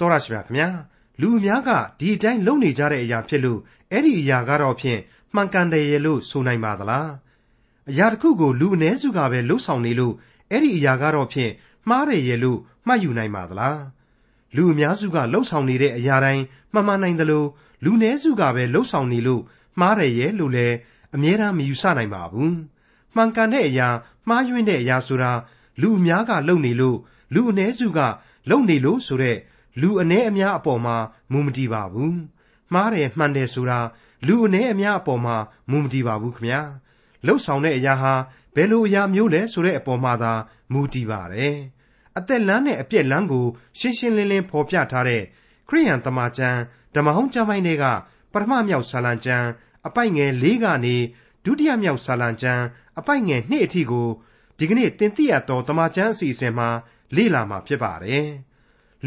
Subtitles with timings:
[0.00, 0.68] တော်ရရှိမြခင်ဗျာ
[1.20, 3.60] လူအများကဒီအတိုင်းလုံနေကြတဲ့အရာဖြစ်လို့
[3.92, 5.00] အဲ့ဒီအရာကတော့ဖြင့်
[5.34, 7.10] မှန်ကန်တယ်ရဲ့လို့ဆိုနိုင်ပါသလား
[7.90, 10.14] အရာတစ်ခုကိုလူအ ਨੇ စုကပဲလှုပ်ဆောင်နေလို့
[10.50, 11.52] အဲ့ဒီအရာကတော့ဖြင့်
[11.88, 13.80] မှားတယ်ရဲ့လို့မှတ်ယူနိုင်ပါသလား
[14.56, 17.48] လူအများစုကလှုပ်ဆောင်နေတဲ့အရာတိုင်းမှန်မှန်နိုင်တယ်လို့
[17.84, 19.42] လူနည်းစုကပဲလှုပ်ဆောင်နေလို့
[19.80, 20.76] မှားတယ်ရဲ့လို့လည်း
[21.14, 22.54] အမြဲတမ်းမယူဆနိုင်ပါဘူး
[23.14, 23.88] မှန်ကန်တဲ့အရာ
[24.28, 25.32] မှားယွင်းတဲ့အရာဆိုတာ
[25.80, 26.96] လူအများကလုပ်နေလို့
[27.34, 28.00] လူအ ਨੇ စုက
[28.50, 29.36] လုပ်နေလို့ဆိုတဲ့
[29.80, 30.96] လူအ ਨੇ အများအပေါ်မှာ
[31.32, 32.18] မူမတည်ပါဘူး
[32.72, 33.80] မှားတယ်မှန်တယ်ဆိုတာ
[34.26, 35.36] လူအ ਨੇ အများအပေါ်မှာ
[35.70, 36.60] မူမတည်ပါဘူးခင်ဗျာ
[37.26, 38.14] လှုပ်ဆောင်တဲ့အရာဟာ
[38.54, 40.32] ဘယ်လိုအရာမျိုးလဲဆိုတဲ့အပေါ်မှာသာ
[40.72, 41.56] မူတည်ပါတယ်
[42.18, 43.46] အသက်လမ်းနဲ့အပြက်လမ်းကို
[43.78, 45.22] ရှင်းရှင်းလင်းလင်းဖော်ပြထားတဲ့
[45.68, 46.60] ခရိယန်တမန်ကျမ်း
[46.94, 47.84] ဓမ္မဟောင်းကျမ်းပိုင်းတွေက
[48.32, 49.46] ပထမမြောက်ဆာလံကျမ်း
[49.86, 50.96] အပိုက်ငယ်၄ကနေ
[51.44, 52.64] ဒုတိယမြောက်ဆာလံကျမ်း
[52.98, 54.08] အပိုက်ငယ်2အထိကို
[54.58, 56.68] ဒီကနေ့တင်ပြရတော့တမန်ကျမ်းအစီအစဉ်မှာ
[57.16, 58.28] လေ့လာမှာဖြစ်ပါတယ်။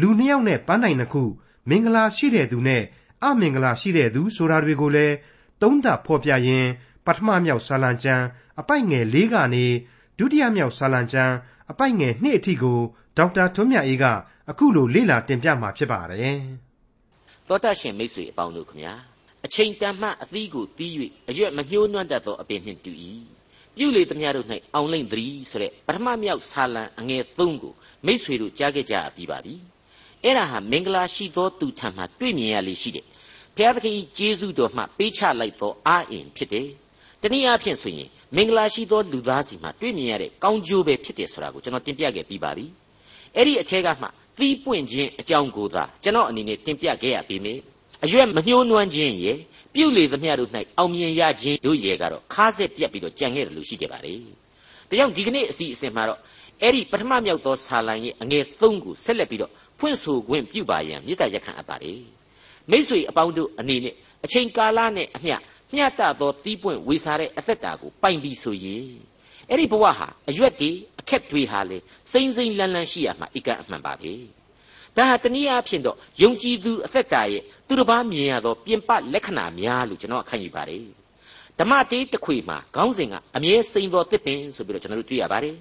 [0.00, 1.22] လူနှစ်ယောက်နဲ့ပန်းတိုင်နှစ်ခု
[1.68, 2.82] မင်္ဂလာရှိတဲ့သူနဲ့
[3.24, 5.14] အမင်္ဂလာရှိတဲ့သူဆိုတာတွေကိုလည်း
[5.62, 6.70] သုံးသပ်ဖော်ပြရင်း
[7.06, 8.24] ပထမမြောက်ဆာလံကျမ်း
[8.60, 9.66] အပိုက်ငယ်၄ကနေ
[10.18, 11.34] ဒုတိယမြောက်ဆာလံကျမ်း
[11.70, 12.78] အပိုက်ငယ်2အထိကို
[13.16, 14.04] ဒေါက်တာထွန်းမြတ်အေးက
[14.50, 16.38] အခုလိုလေ့လာတင်ပြမှာဖြစ်ပါတယ်။
[17.48, 18.92] သောတရှင်မိတ်ဆွေအပေါင်းတို့ခမညာ
[19.46, 20.92] အချိန်တန်မှအသီးကိုတီး၍
[21.30, 22.92] အရွက်မညှိုးနွမ်းတတ်သောအပင်နှင့်တူ၏
[23.76, 27.74] ပြုလေသမျှတို့၌အောင်လိမ့်သည်ဆိုတဲ့ပထမမြောက်ဆာလံအငယ်3ကို
[28.06, 29.54] မိษွေတို့ကြားခဲ့ကြပြီးပါပြီ
[30.24, 33.04] အဲ့ဒါဟာမင်္ဂလာရှိသောသူထံမှတွေ့မြင်ရလေရှိတယ်
[33.56, 36.68] ဘုရားသခင်ဂျေဇုတော်မှပေးချလိုက်သောအာအင်ဖြစ်တယ်
[37.22, 42.66] တနည်းအားဖြင့်ဆိုရင်မင်္ဂလာရှိသောလူသားစီမှတွေ့မြင်ရတဲ့ကောင်းကျိုးပဲဖြစ်တယ်ဆိုတာကိုကျွန်တော်တင်ပြခဲ့ပြီးပါပြီ
[43.36, 44.06] အဲ့ဒီအထက်ကမှ
[44.38, 47.60] သီးပွင့်ခြင်းအကြောင်းကိုသာကျွန်တော်အနေနဲ့တင်ပြခဲ့ရပေမယ့်
[48.04, 49.38] အရွက်မညှိုးနွမ်းခြင်းရဲ့
[49.74, 54.14] ပြုလေသမျှတို့၌အောင်မြင်ရခြင်းတို့ရဲ့ကတော့ခါးဆက်ပြက်ပြီးတော့ကြံခဲ့တယ်လို့ရှိခဲ့ပါလေ
[54.88, 56.20] ဒါကြောင့်ဒီကနေ့အစီအစဉ်မှာတော့
[56.62, 62.00] အဲ့ဒီပထမမြောက်သောဆာလံရဲ့အငယ်၃ကိုဆက်လက်ပြီးတော့ ဖွင့်ဆိုခွင့်ပြုပါရန်မေတ္တာရက်ခံအပ်ပါတယ်
[62.70, 65.36] မိษွေအပေါင်းတို့အနေနဲ့အချိန်ကာလနဲ့အမျှ
[65.74, 68.86] မျှတသောတီးပွင့်ဝေစားတဲ့အသက်တာကိုပိုင်ပြီးဆိုရင်
[69.48, 70.70] အဲ့ဒီဘဝဟာအရွက်တွေ
[71.00, 71.78] အခက်တွေဟာလေ
[72.12, 74.12] စိမ့်စိမ့်လန်းလန်းရှိရမှာအကအမှန်ပါပဲ
[74.96, 80.84] ဒါဟာတနည်းအားဖြင့်တော့ယုံကြည်သူအသက်တာရဲ့သူတစ်ပါးမြင်ရသောပြင်ပလက္ခဏာများလို့ကျွန်တော်ခံယူပါတယ်
[81.58, 85.56] ဓမ္မတေးတစ်ခွေမှာခေါင်းစဉ်ကအမြဲစိန်တော်တစ်ပင်ဆိုပြီးတော့ကျွန်တော်တို့တွေ့ရပါတယ်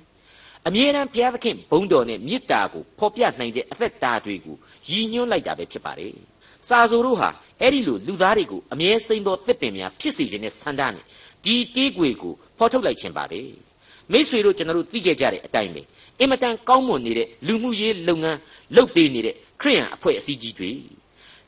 [0.69, 4.55] အမြဲတမ်းဘုရားသခင်ဘုန်းတော်နဲ့မေတ္တာကိုဖော်ပြနိုင်တဲ့အသက်တာတွေကို
[4.89, 6.13] ရည်ညွှန်းလိုက်တာပဲဖြစ်ပါတယ်
[6.67, 7.29] စာဆိုတို့ဟာ
[7.61, 11.03] အဲ့ဒီလိုလူသားတွေကိုအမြဲစိန်တော်တစ်ပင်များဖြစ်စေခြင်းနဲ့ဆန္ဒနဲ့
[11.45, 13.41] ဒီတေးခွေကိုဖော်ထုတ်လိုက်ခြင်းပါပဲ
[14.11, 15.81] မိษွေတို့ကျွန်တော်တို့သိခဲ့ကြတဲ့အတိုင်းပဲ
[16.19, 18.39] အင်မတန်ကောင်းမွန်နေတဲ့လူမှုရေးလုပ်ငန်း
[18.75, 20.71] လုပ်ပေးနေတဲ့ခရိယန်အဖွဲ့အစည်းကြီးတွေ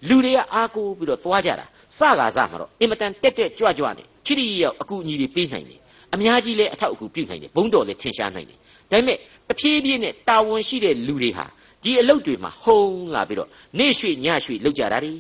[0.08, 1.66] လူတွေကအားကိုးပြီးတော့သွားကြတာ
[1.98, 5.80] စကားစမှာတော့အင်မတန်တက်တက်ကြွကြွနဲ့ချစ်ရရောက်အကူအညီတွေပေးနိုင်တယ်
[6.14, 8.60] အများကြီးလည်းအထောက်အကူပြုနိုင်တယ်ဘုံတော်လည်းထင်ရှားနိုင်တယ်
[8.92, 9.18] ဒါပေမဲ့
[9.50, 11.46] တဖြည်းဖြည်းနဲ့တာဝန်ရှိတဲ့လူတွေဟာ
[11.84, 15.14] ဒီအလုပ်တွေမှာဟုံးလာပြီးတော့နေရွှေ့ညရွှေ့လုပ်ကြတာတွေ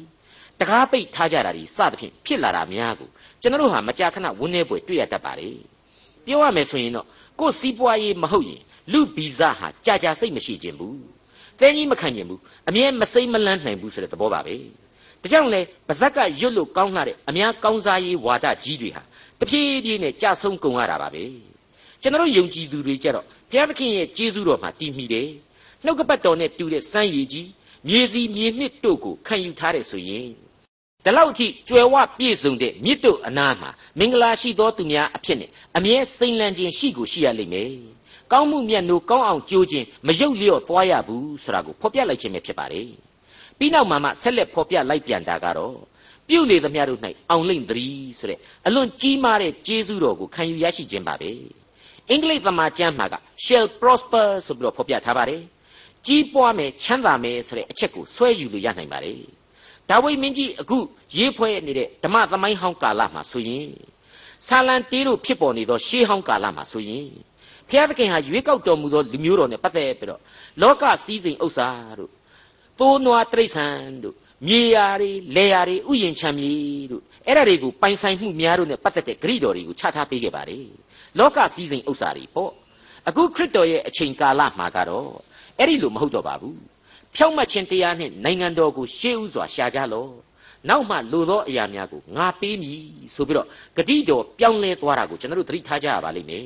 [0.59, 3.09] တကားပိတ်ထားကြတာတွေစသဖြင့်ဖြစ်လာတာများကို
[3.42, 5.50] ကျွန်တော်တို့ဟာမကြာခဏဝန်းနေပွဲတွေ့ရတတ်ပါလေ
[6.26, 7.08] ပြောရမယ်ဆိုရင်တော့
[7.40, 8.62] ကိုယ်စီးပွားရေးမဟုတ်ရင်
[8.92, 10.98] လူဗီဇဟာကြာကြာစိတ်မရှိခြင်းဘူး
[11.59, 12.40] တဲကြီးမခံခြင်းဘူး
[12.70, 14.56] အမြဲမစိမ့်မလန်းနိုင်ဘူးဆိုတဲ့သဘောပါပဲ
[15.22, 19.02] ဒါကြောင့်လေပါဇက်ကရွတ်လို့ကောင်းလာတဲ့အများကောင်းစားရေးဝါဒကြီးတွေဟာ
[19.40, 21.24] တဖြည်းဖြည်းနဲ့ကြာဆုံးကုန်ရတာပါပဲ
[22.02, 25.29] ကျွန်တော်ယုံကြည်သူတွေကြတော့ ဘုရားသခင်ရဲ့ကျေးဇူးတော်မှာတည်မိတယ်
[25.84, 27.47] နှုတ်ကပတ်တော်နဲ့တူတဲ့စမ်းရည်ကြီး
[27.88, 30.29] မြေစီမြေနှစ်တို့ကိုခံယူထားတယ်ဆိုရင်
[31.03, 33.69] ဒီလောက်ထိကြွယ်ဝပြည့်စုံတဲ့မြစ်တို့အနားမှာ
[34.00, 37.73] မင်္ဂလာရှိသောသူများအဖြစ်နဲ့အမြဲစိမ့်လန်းခြင်းရှိကိုရှိရလိမ့်မယ်
[38.31, 42.90] ကောင်းမှုမြတ်နိုးကောင်းအောင်ကြိုးခြင်းမယုတ်လျော့သွားရဘူးဆိုတာကိုဖော်ပြလိုက်ခြင်းပဲဖြစ်ပါတယ်
[43.57, 45.75] ပြီးနောက်မှာမှဆက်လက်ဖော်ပြလိုက်ပြန်တာကတော့
[46.28, 51.31] ပြုလေသမျှတို့၌အောင်လိမ့်သတည်းဆိုတဲ့အလွန်ကြီးမားတဲ့ကျေးဇူးတော်ကိုခံယူရရှိခြင်းပါပဲ
[52.09, 55.41] အင်္ဂလိပ်သမာကျမ်းမှာက shall prosper ဆိုပြီးတော့ဖော်ပြထားပါတယ်
[56.07, 59.17] ကြီးပွားမယ်ချမ်းသာမယ်ဆိုတဲ့အချက်ကိုဆွဲယူလို့ရနိုင်ပါတယ်
[59.89, 60.78] ဒါဝိမင်းကြီးအခု
[61.17, 63.69] ရေးဖွဲ့နေတဲ့ဓမ္မသမိုင်းဟောင်းကာလမှာဆိုရင်
[64.47, 67.09] ဆာလံတေးတို့ဖြစ်ပေါ်နေသောရှေးဟောင်းကာလမှာဆိုရင်
[67.69, 70.22] ဖျားသခင်ဟာရွေးကောက်တော်မူသောလူမျိုးတော်နဲ့ပတ်သက်ပြီးတော့
[70.61, 71.69] လောကစည်းစိမ်ဥစ္စာ
[72.00, 72.11] တို့
[72.79, 74.16] သိုးနွားတိရစ္ဆာန်တို့
[74.47, 76.53] မြေယာတွေလယ်ယာတွေဥယျင်ချမ်းမြေ
[76.91, 80.66] တို့ အဲ့ဒါတွေကိုပိုင်ဆိုင်မှုများတို့နဲ့ပတ်သက်တဲ့ဂရိတော်တွေကိုချထားပေးခဲ့ပါတယ်
[81.20, 82.52] လောကစည်းစိမ်ဥစ္စာတွေပေါ့
[83.08, 85.09] အခုခရစ်တော်ရဲ့အချိန်ကာလမှာကတော့
[85.58, 86.58] အဲ့ဒီလိုမဟုတ်တော့ပါဘူး
[87.16, 90.12] ဖြောင့်မတ်ခြင်းတရားနဲ့နိုင်ငံတော်ကိုရှေးဥစွာရှာကြလော့
[90.70, 92.79] နောက်မှလိုသောအရာများကိုငါပေးမည်
[93.16, 93.47] ဆိုပြီးတော့
[93.78, 96.44] ဂတိတော်ပြောင်းလဲသွားတာကိုကျွန်တော်တို့သတိထားကြရပါလိမ့်မယ်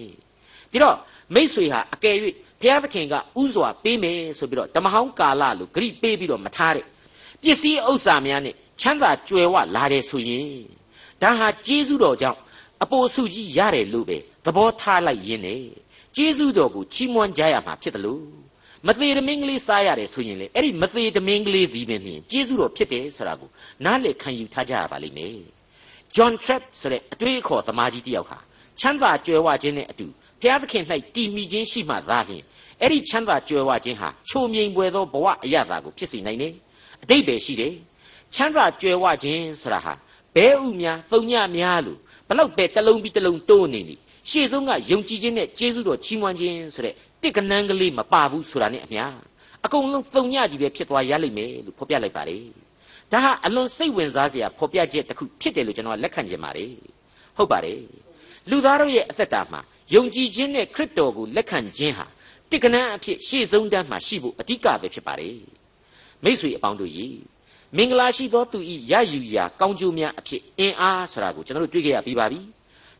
[0.71, 0.98] ဒီတော့
[1.36, 2.16] မိษွေဟာအကယ်၍
[2.62, 6.86] ဘုရားသခင်ကဥစွာပေးမယ်ဆိုပြီးတော့ဓမ္မဟောင်းကာလလို့ဂရိပေးပြီးတော့မထားတဲ့
[7.44, 10.50] ပစ္စည်းဥစ္စာများနဲ့ ချမ်းသာကြွယ်ဝလာတယ်ဆိုရင်
[11.22, 12.39] ဒါဟာကျေးဇူးတော်ကြောင့်
[12.83, 15.63] အပိုစုကြီးရတယ်လို့ပဲသဘောထားလိုက်ရင်းနဲ့
[16.16, 18.24] ကျေးဇူးတော်ကိုချီးမွမ်းကြရမှာဖြစ်တယ်လို့
[18.86, 23.50] မမသေးတမင်းကလေးစားရတယ်ဆိုရင်လေအဲ့ဒီမသေးတမင်းကလေးဒီပင်ဖြင့်ကျေးဇူးတော်ဖြစ်တယ်ဆိုတာကို
[23.86, 25.38] နားလည်ခံယူထားကြရပါလိမ့်မယ်
[26.16, 28.38] John Trapp ဆိုတဲ့အတွေ့အခေါ်သမားကြီးတယောက်ဟာ
[28.80, 30.07] ချမ်းသာကြွယ်ဝခြင်းနဲ့အတူ
[30.42, 30.83] ဘုရားသခင်၌
[31.16, 32.44] တည်မိခြင်းရှိမှသာလျှင်
[32.81, 36.54] အဲ့ဒီချမ်းသာကြွယ်ဝခြင်းဟာချိုမြိန်ပွေသောဘဝအရသာကိုဖြစ်စေနိုင်တယ်
[37.04, 37.74] အတိတ်ပဲရှိတယ်
[38.35, 39.93] ချမ်းသာကြွယ်ဝခြင်းဆိုတာဟာ
[40.35, 43.95] ဘဲဥများသုံညများလို့ဘလောက်ပဲတလုံးပြီးတလုံးတိုးနေနေ
[44.29, 49.03] ရှေ့ဆုံးကယုံကြည်ခြင်းနဲ့ကျေးဇူးတော်ချီးမွမ်းခြင်းဆိုတဲ့တစ်ကနန်းကလေးမပါဘူးဆိုတာနဲ့အမျှ
[49.65, 52.43] အကုန်လုံးသုံညကြီးပဲဖြစ်သွားရလိမ့်မယ်လို့ဖော်ပြလိုက်ပါတယ်
[53.11, 56.71] ဒါဟာအလွန်စိတ်ဝင်စားစရာဖော်ပြချက်တစ်ခုဖြစ်တယ်လို့ကျွန်တော်လက်ခံချင်ပါတယ်
[57.37, 57.81] ဟုတ်ပါတယ်
[58.49, 59.61] လူသားတို့ရဲ့အသက်တာမှာ
[59.93, 62.05] ယုံကြည်ခြင်းနဲ့ခရစ်တော်ကိုလက်ခံခြင်းဟာ
[62.51, 65.37] တစ်ကနန်းအဖြစ်ရှေ့ဆုံးတန်းမှာရှိဖို့အဓိကပဲဖြစ်ပါတယ်
[66.23, 67.07] မိษွေအပေါင်းတို့ရေ
[67.77, 72.39] မင်္ဂလာရှိသောသူဤရယူရာကောင်းကျိုးများအဖြစ်အင်အားဆိုတာကိုကျွန်တော်တို့တွေ့ကြရပြီးပါပြီ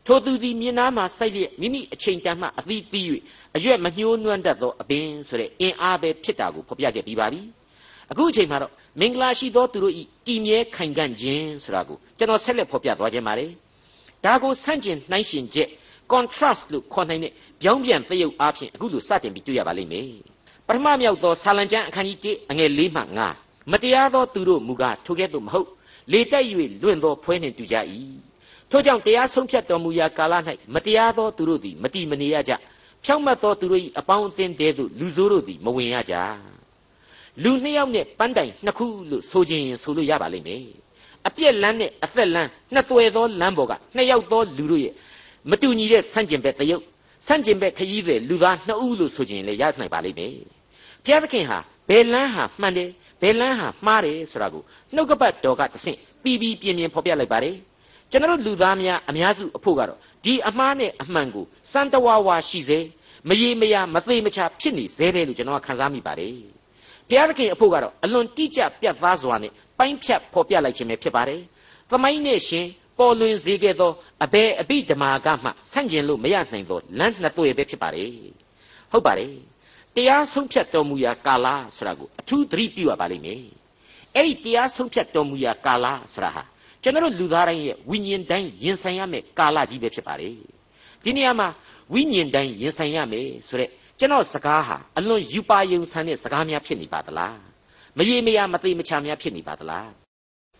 [0.06, 3.06] ထိုသူသည်မြင်နာမှာစိုက်လျက်မိမိအချိန်တန်မှအသီးသီး၍
[3.56, 7.40] အရွက်မညှိုးနွမ်းတတ်သောအပင်ဆိုတဲ့အင်အားပဲဖြစ်တာကိုဖော်ပြခဲ့ပြီးပါပြီ
[8.10, 13.50] အခုအချိန်မှာတော့မင်္ဂလာရှိသောသူတို့ဤတည်မြဲခိုင်ခံ့ခြင်းဆိုတာကိုကျွန်တော်ဆက်လက်ဖော်ပြသွားခြင်းပါတယ်
[14.24, 15.68] ဒါကိုဆန့်ကျင်နှိုင်းယှဉ်ချက်
[16.12, 20.10] contrast လို့ခေါ်နိုင်တဲ့ပြောင်းပြန်သရုပ်အားဖြင့်အခုလိုစတင်ပြီးတွေ့ရပါလိမ့်မယ်
[20.66, 25.68] ပထမမြောက်သောဆာလံကျမ်းအခန်းကြီး1အငယ်၄မှ9 မတရားသောသူတို့မူကားထိုကဲ့သို့မဟုတ်
[26.12, 26.44] လေတက်၍
[26.82, 27.76] လွင့်သောဖွဲနှင့်တူကြ၏
[28.70, 30.34] ထို့ကြောင့်တရားဆုံးဖြတ်တော်မူရာကာလ၌
[30.74, 32.52] မတရားသောသူတို့သည်မတိမနေရကြ
[33.04, 36.14] ဖြောင့်မတ်သောသူတို့၏အပေါင်းအသင်းတဲသို့လူဆိုးတို့သည်မဝင်ရကြ
[37.42, 40.62] လူနှစ်ယောက်နဲ့ပန်းတိုင်နှစ်ခုလို့ဆိုခြင်းရင်ဆိုလို့ရပါလိမ့်မယ်
[41.26, 44.94] အပြက်လန်းနဲ့အသက်လန်းနှစ်သွယ်သောလမ်းပေါ်ကနှစ်ယောက်သောလူတို့ရဲ့
[45.50, 46.84] မတူညီတဲ့ဆန့်ကျင်ဘက်တရုပ်
[47.26, 50.32] ဆန့်ကျင်ဘက်ခရီးတွေလူသားနှစ်ဦးလို့ဆိုခြင်းလည်းရနိုင်ပါလိမ့်မယ်
[51.04, 51.58] ဘုရားသခင်ဟာ
[51.88, 52.90] ဘယ်လန်းဟာမှန်တယ်
[53.20, 54.62] ဘယ်လန်းဟာမှားတယ်ဆိုတာကို
[54.94, 57.56] နှုတ်ကပတ်တော်ကတဆင့်ပြီးပြီးပြင်းပြင်းဖော်ပြလိုက်ပါတယ်
[58.10, 62.78] ကျွန်တော်လူသားများအများစုအဖို့ကတော့ဒီအမှားနဲ့အမှန်ကိုစံတဝါဝါရှိစေ
[63.28, 66.34] မရေမရမသေးမချဖြစ်နေစေတယ်လို့ကျွန်တော်ခန်းစားမိပါတယ်
[67.08, 71.40] ဘုရားသခင်အဖို့ကတော့အလွန်တိကျပြတ်သားစွာနဲ့ပိုင်းဖြတ်ဖော်ပြလိုက်ခြင်းပဲဖြစ်ပါတယ်
[71.90, 72.66] သမိုင်းနဲ့ရှင်
[72.98, 73.92] ပေါ်လွင်စေခဲ့သော
[74.24, 78.10] အဘယ်အဘိဓမ္မာကမှဆန့်ကျင်လို့မရနိုင်သောလမ်းနှစ်သွေပဲဖြစ်ပါတယ်
[78.92, 79.30] ဟုတ်ပါတယ်
[79.96, 81.46] တရားဆုံးဖြတ်တော်မူရာကာလ
[81.76, 83.42] ဆိုတာကိုအထူးသတိပြုရပါလိမ့်မယ်
[84.14, 86.42] အဲ့ဒီတရားဆုံးဖြတ်တော်မူရာကာလဆိုတာဟာ
[86.82, 90.36] ကျွန်တော်လူသားတိုင်းရဲ့ဝိညာဉ်တိုင်းရင်ဆိုင်ရမယ့်ကာလကြီးပဲဖြစ်ပါတယ်
[91.04, 91.48] ဒီနေရာမှာ
[91.92, 97.38] ဝိညာဉ်တိုင်းရင်ဆိုင်ရမယ်ဆိုတဲ့ကျွန်တော်စကားဟာအလွန်ယူပါယုံဆန်တဲ့စကားများဖြစ်နေပါသလား
[97.98, 99.90] မရေမရမသိမချများဖြစ်နေပါသလား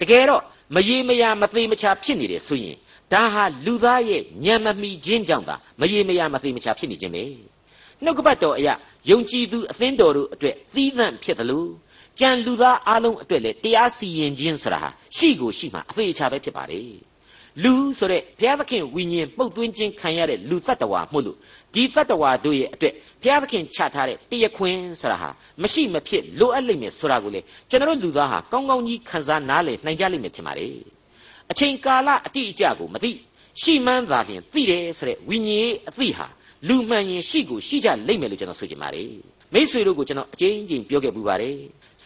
[0.01, 0.43] တကယ်တော့
[0.75, 2.77] မရေမရမသိမချဖြစ်နေတယ်ဆိုရင်
[3.13, 7.25] ဒါဟာလူသားရဲ့ညံမမီခြင်းကြောင့်သာမရေမရမသိမချဖြစ်နေခြင်းပဲ
[8.05, 8.75] နှုတ်ကပတ်တော်အရာ
[9.11, 11.71] ယုံကြည်သူအသင်းတော်တို့အတွက်သီးသန့်ဖြစ်တယ်လို့
[12.21, 16.91] ကြံလူသားအလုံးအတွက်လည်းတရားစီရင်ခြင်းဆိုတာဟာရှိကိုရှိမှအသေးချာပဲဖြစ်ပါတယ်
[17.63, 21.37] လူဆိုတဲ့ဘုရားသခင်ဝိညာဉ်မှုတ်သွင်းခြင်းခံရတဲ့လူတ attva မှုလို့
[21.75, 25.29] ဒီတ attva တို့ရဲ့အတွက်ဘုရားသခင်ချထားတဲ့တရားခွင်ဆိုတာဟာ
[25.63, 30.77] မရှိမဖြစ်လိုအပ်လိမ့်မယ်ဆိုတာကိုလေကျွန်တော်လူသားဟာကောင်းကောင်းကြီးခံစားနားလည်နိုင်ကြလိမ့်မယ်ထင်ပါတယ်
[31.51, 33.13] အချိန်ကာလအတိအကျကိုမသိ
[33.63, 36.27] ရှိမှန်းသာလျှင်သိတယ်ဆိုတဲ့ဝိညာဉ်အသိဟာ
[36.69, 39.11] လူမှန်ရင်ရှိကိုရှိကြလိမ့်မယ်လို့ကျွန်တော်ဆိုချင်ပါတယ်
[39.55, 41.57] မိษွေတို့ကိုကျွန်တော်အကျဉ်းချင်းပြောခဲ့ပူပါတယ်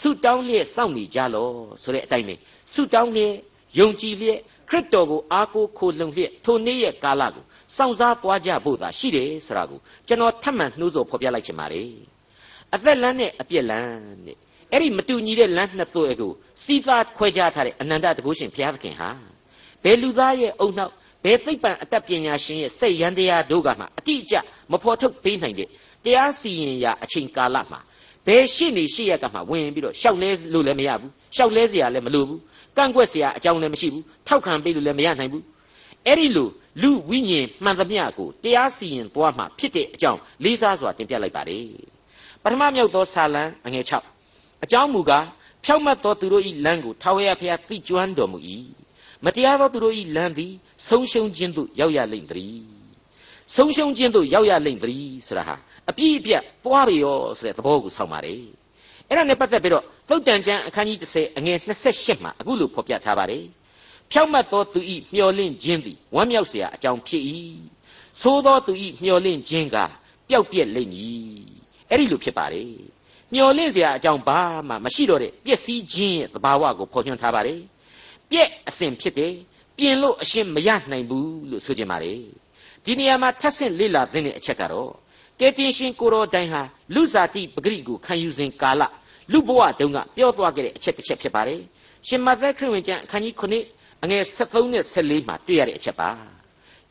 [0.00, 1.49] ဆုတောင်းလျက်စောင့်နေကြလော
[1.82, 2.35] ဆိုတဲ့အတိုင်းပဲ
[2.73, 3.35] ဆုတောင်းလျက်
[3.79, 4.38] ယုံကြည်လျက်
[4.70, 7.44] ခရစ်တော်ကိုအားကိုးခိုလှုံလျက်ထိုနေ့ရဲ့ကာလကို
[7.76, 11.88] စောင့်စားသွားကြဖို့သာရှိတယ်ဆိုတာကိုကျွန်တော်ထပ်မံနှိုးဆော်ဖော်ပြလိုက်ချင်ပါတယ်
[12.75, 13.93] အသက်လမ်းနဲ့အပြက်လမ်း
[14.26, 14.37] နဲ့
[14.73, 16.32] အဲ့ဒီမတူညီတဲ့လမ်းနှစ်သွဲကို
[16.64, 19.10] စီးသားခွဲခြားထားတဲ့အနန္တတကုရှင်ဘုရားသခင်ဟာ
[19.84, 20.93] ဘယ်လူသားရဲ့အုံနောက်
[21.24, 24.35] ဘယ်သိပ္ပံအတတ်ပညာရှင်ရဲ့စိတ်ရန်တရားတို့ကမှအတိအကျ
[24.71, 25.69] မဖော်ထုတ်ပေးနိုင်တဲ့
[26.06, 27.80] တရားစီရင်ရာအချိန်ကာလမှာ
[28.28, 32.40] ဘယ်ရှိနေရှိရကမှဝင်ပြီးတော့ရှောက်လဲလို့လည်းမရဘူးရှောက်လဲเสียလည်းမလိုဘူး
[32.78, 35.44] ကန့်ကွက်เสียအကြောင်းလည်းမရှိဘူးထောက်ခံပေးလို့လည်းမရနိုင်ဘူး
[36.06, 36.50] အဲ့ဒီလို
[36.81, 41.66] လူဝိညာဉ်မှန်သမျှကိုတရားစီရင်သွားမှဖြစ်တဲ့အကြောင်းလေးစားစွာတင်ပြလိုက်ပါတယ်
[42.44, 43.85] ပထမမြောက်သောဆာလံအငယ်
[44.24, 45.26] 6အကြောင်းမူကား
[45.66, 48.40] ဖြောက်မတ်သောသူတို့၏လမ်းကိုထာဝရဘုရားသိကျွမ်းတော်မူ၏
[49.26, 50.54] မတရားသောသူတို့၏လမ်းသည်
[50.88, 52.59] ဆုံးရှုံးခြင်းသို့ရောက်ရလိမ့်သည်
[53.56, 55.56] ဆုံးရှုံးခြင်းသို့ရောက်ရလိမ့်သည်ဆိုတာဟာ
[55.90, 58.42] အပြည့်အပြတ်သွားပြီရောဆိုတဲ့သဘောကိုဆောက်ပါတယ်
[59.07, 61.57] အဲ့ဒါနဲ့ပတ်သက်ပြီးတော့သုတ်တန်ကျမ်းအခန်းကြီး30အငယ်
[61.92, 63.45] 28မှာအခုလိုဖော်ပြထားပါတယ်
[64.12, 67.24] ဖြောက်မတ်သောသူဤမျော်လင့်ခြင်းသည်ဝမ်းမြောက်เสียအကြောင်းဖြစ်၏
[68.21, 69.78] သို့သောသူဤမျော်လင့်ခြင်းက
[70.30, 71.26] ပျောက်ပြက်လိမ့်မည်
[71.90, 72.71] အဲ့ဒီလိုဖြစ်ပါတယ်
[73.33, 77.59] မျော်လင့်เสียအကြောင်းဘာမှမရှိတော့တဲ့ပျက်စီးခြင်းရဲ့သဘာဝကိုဖော်ပြထားပါတယ်
[78.31, 79.33] ပြက်အစဉ်ဖြစ်တယ်
[79.81, 82.20] ပြင်လို့အရှင်းမရနိုင်ဘူးလို့ဆိုကြပါတယ်
[82.84, 84.91] ဒီနေရာမှာထပ်ဆင့်လေ့လာသင့်တဲ့အချက်ကတော့
[85.41, 86.63] ကယ်တင်ရှင်ကိုတော်တိုင်ဟာ
[86.94, 88.82] လူစားတိပဂရိကိုခံယူစဉ်ကာလ
[89.32, 91.60] လူဘဝတုန်းကပြောသွားခဲ့တဲ့အချက်တစ်ချက်ဖြစ်ပါတယ်
[92.06, 96.10] ရှင်မသက်ခရစ်ဝင်ကျမ်းအခန်းကြီး9အငယ်73နဲ့74မှာတွေ့ရတဲ့အချက်ပါ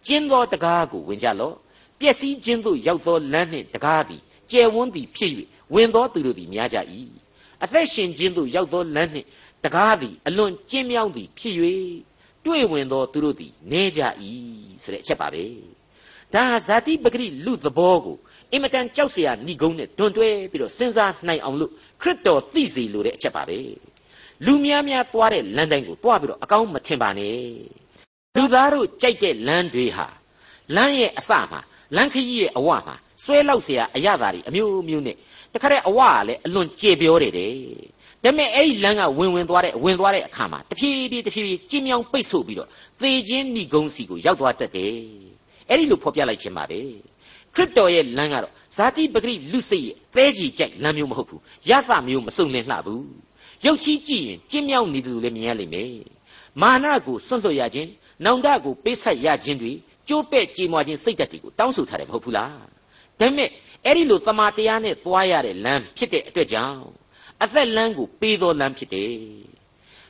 [0.08, 1.55] ကျင်းသောတကားကိုဝင်ကြလော့
[2.00, 5.31] ပျက်စီးခြင်းသို့ရောက်သောလမ်းနှင့်တကားသည်ကျယ်ဝန်းသည်ဖြစ်၍
[5.74, 6.77] ဝင်သောသူတို့သည်များကြ၏
[7.63, 9.27] အသက်ရှင်ခြင်းသို့ရောက်သောလမ်းနှင့်
[9.63, 11.55] တကားသည်အလွန်ကျဉ်းမြောင်းသည်ဖြစ်၍
[12.49, 14.00] တွေ့ဝင်သောသူတို့သည်နေကြ၏
[14.83, 15.44] ဆိုတဲ့အချက်ပါပဲ
[16.35, 18.16] ဒါဟာဇာတိပဂရိလူသဘောကို
[18.52, 21.71] အင်မတန်ကြောက်เสียဏိဂုံးနဲ့တွန်တွဲပြီးတော့စဉ်းစားနိုင်အောင်လို့
[22.02, 23.59] ခရစ်တော်သိစေလိုတဲ့အချက်ပါပဲ
[24.47, 27.38] လူများများသွားတဲ့လမ်းတိုင်းကိုသွားပြီးတော့အကောင်းမထင်ပါနဲ့
[28.37, 30.06] လူသားတို့ကြိုက်တဲ့လမ်းတွေဟာ
[30.76, 31.61] လမ်းရဲ့အစမှာ
[31.97, 35.16] လမ်းခရီးရဲ့အဝမှာဆွဲလောက်เสียအရသာတွေအမျိုးမျိုးနဲ့
[35.52, 37.54] တခါတည်းအဝကလည်းအလွန်ကြေပြောတယ်တဲ့
[38.23, 42.69] ဒါပေမဲ့အဲ့ဒီလမ်းကဝင်ဝင်သွားတဲ့ဝင်သွားတဲ့အခါမှာတဖြည်းဖြည်းတဖြည်းဖြည်းကျင်းမြောင်းပိတ်ဆို့ပြီးတော့
[43.01, 44.93] သေခြင်းဏိဂုံးစီကိုရောက်သွားတတ်တယ်
[45.69, 46.79] အဲ့ဒီလိုဖော်ပြလိုက်ခြင်းပါပဲ
[47.55, 53.05] ခရစ်တော်ရဲ့လမ်းကတော့ဇာတိပဂရိလူစိတ်ရဲ့သဲကြီးကြိုက်လမ်းမျိုးမဟုတ်ဘူးရသမျိုးမစုံလင်လှဘူး
[53.65, 55.93] ရုပ်ချီးကြည့်ရင်ကျင်းမြောင်းနေတယ်လို့လည်းမြင်ရလိမ့်မယ်
[56.61, 57.89] မာနကိုစွန့်လွတ်ရခြင်း
[58.25, 59.71] နောင်တကိုပေးဆက်ရခြင်းတွေ
[60.07, 62.65] ကြိုးပဲ့ကြေမွာခြင်းစိတ်ဓာတ်တွေကိုတောင်းဆိုထားတယ်မဟုတ်ဘူးလားဒါ
[63.19, 63.49] ပေမဲ့
[63.85, 66.81] အဲ့ဒီလိုသမာတရားနဲ့သွားရတဲ့လမ်းဖြစ်တဲ့အတွက်ကြောင့်
[67.43, 69.12] အသက်လမ်းကိုပေးတော်လမ်းဖြစ်တယ်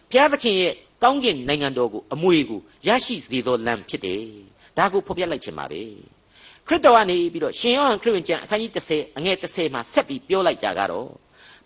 [0.09, 4.24] ဘုရားသခင်ရဲ့ကောင်းကင်နိုင်ငံတော်ကိုအမွေကိုရရှိစေသောလမ်းဖြစ်တယ်
[4.77, 5.81] ဒါကိုဖော်ပြလိုက်ခြင်းပါပဲ
[6.67, 11.09] ခရစ်တော်ကနေပြီးတော့ရှင်ယောဟန်ခရစ်ဝင်ကျမ်းအခန်းကြီး30အငယ်30မှာဆက်ပြီးပြောလိုက်တာကတော့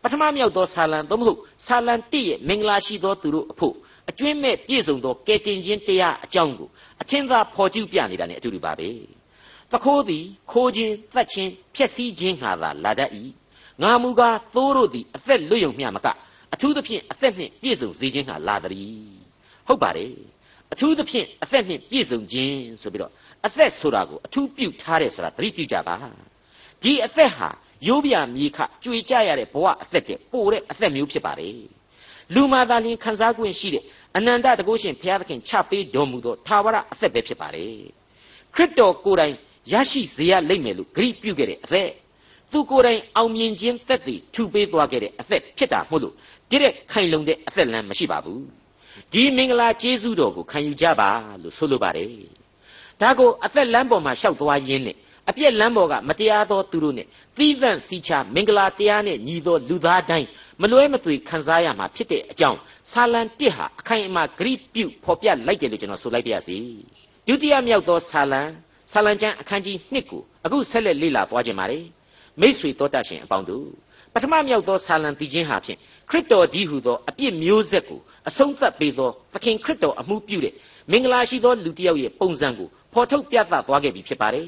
[0.01, 3.75] ပထမမြောက်သောဆာလံသို့မဟုတ်ဆာလံ1ရဲ့မင်္ဂလာရှိသောသူတို့အဖို့
[4.09, 6.69] အကျွင့်မဲ့ပြည့်စုံသောကယ်တင်ခြင်းတရားအကြောင်းကို
[7.01, 8.89] အထင်သာဖော်ကျူးပြနေတာ ਨੇ အတူတူပါပဲ
[9.71, 13.09] တခိုးသည်ခိုးခြင်းသတ်ခြင်းဖျက်ဆီးခြင်းဟာသာလာတတ်၏
[13.81, 16.07] ငါမူကားသိုးတို့သည်အသက်လွတ်ယုံမျှမက
[16.53, 18.97] အထူးသဖြင့်အသက်နှင့်ပြည့်စုံစေခြင်းဟာလာသည်
[19.67, 20.13] ဟုတ်ပါတယ်
[20.73, 23.11] အထူးသဖြင့်အသက်နှင့်ပြည့်စုံခြင်းဆိုပြီးတော့
[23.45, 25.95] အသက်ဆိုတာကိုအထူးပြုထားတယ်ဆိုတာသတိပြုကြပါ
[26.83, 27.49] ဒီအသက်ဟာ
[27.87, 31.57] ရိုးပြမြေခကြွေကြရတဲ့ဘဝအသက်တဲ့ပိုတဲ့အသက်မျိုးဖြစ်ပါတယ်
[32.33, 33.83] လူမာသာလျှင်ခံစား권ရှိတဲ့
[34.17, 37.75] အနန္တတကုရှင်ဘုရားသခင်ချပေးတော်မူသောသာဝရအသက်ပဲဖြစ်ပါတယ်
[38.55, 39.33] ခရစ်တော်ကိုယ်တိုင်
[39.71, 41.89] ရရှိစေရလိမ့်မယ်လို့ဂရိပြုခဲ့တဲ့အသက်
[42.53, 46.13] သူကိုယ်တိုင်အောင်မြင်ခြင်းသက်သေထူပေးသွားခဲ့တဲ့အသက်ဖြစ်တာမို့လို့
[46.49, 48.43] ဒီတဲ့ခိုင်လုံတဲ့အသက်လမ်းမရှိပါဘူး
[49.13, 51.09] ဒီမင်္ဂလာကျေးဇူးတော်ကိုခံယူကြပါ
[51.41, 52.09] လို့ဆိုလိုပါတယ်
[53.01, 54.97] ဒါကိုအသက်လမ်းပေါ်မှာရှောက်သွားရင်းနဲ့
[55.29, 57.07] အပြက်လမ်းပေါ်ကမတရားသောသူတို့နဲ့
[57.37, 60.27] သီးသန့်စီချမင်္ဂလာတရားနဲ့ညီသောလူသားတိုင်း
[60.61, 62.59] မလွဲမသွေခံစားရမှာဖြစ်တဲ့အကြောင်း
[62.91, 66.57] ဆာလံ1ဟာအခိုင်အမာဂရိပြုဖော်ပြလိုက်တယ်လို့ကျွန်တော်ဆိုလိုက်ပါရစေ
[67.27, 68.41] ဒုတိယမြောက်သောဆာလံ
[68.91, 71.83] ဆာလံကျမ်းအခန်းကြီး1ကိုအခုဆက်လက်လေ့လာသွားခြင်းပါတယ်
[72.41, 73.67] မိษွေတော်တတ်ရှင်အပေါင်းတို့
[74.13, 75.77] ပထမမြောက်သောဆာလံတည်ခြင်းဟာဖြင့်
[76.09, 80.53] ခရစ်တော်ကြီးဟူသောအပြစ်မျိုးဆက်ကိုအဆုံးသတ်ပေးသောသခင်ခရစ်တော်အမှုပြုတဲ့
[80.91, 84.47] မင်္ဂလာရှိသောလူတစ်ယောက်ရဲ့ပုံစံကိုဖော်ထုတ်ပြသသွားခဲ့ပြီဖြစ်ပါတယ်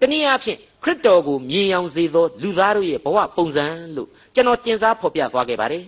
[0.00, 3.64] တနည်းအားဖြင့်ခရစ်တော်ကိုမြင်အောင်စေသောလူသားတို့ရဲ့ဘဝပုံစံ
[3.96, 5.84] လို့ကျွန်တော်တင်စားဖော်ပြသွားခဲ့ပါတယ်